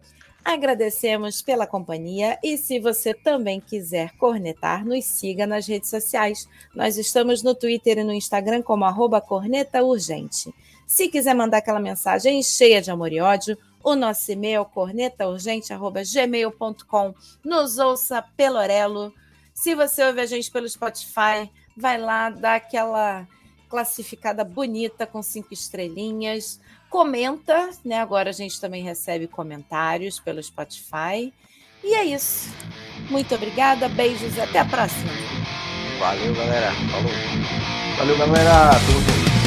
[0.42, 6.48] Agradecemos pela companhia e se você também quiser cornetar, nos siga nas redes sociais.
[6.74, 10.52] Nós estamos no Twitter e no Instagram como arroba corneta urgente.
[10.90, 17.14] Se quiser mandar aquela mensagem cheia de amor e ódio, o nosso e-mail cornetaurgente.gmail.com.
[17.44, 19.14] Nos ouça pelo Orelo.
[19.54, 23.24] Se você ouve a gente pelo Spotify, vai lá, dá aquela
[23.68, 26.60] classificada bonita com cinco estrelinhas.
[26.90, 28.00] Comenta, né?
[28.00, 31.32] Agora a gente também recebe comentários pelo Spotify.
[31.84, 32.48] E é isso.
[33.08, 35.12] Muito obrigada, beijos, até a próxima.
[36.00, 36.72] Valeu, galera.
[36.90, 37.12] Falou.
[37.96, 38.70] Valeu, galera.
[38.86, 39.39] Tudo bem.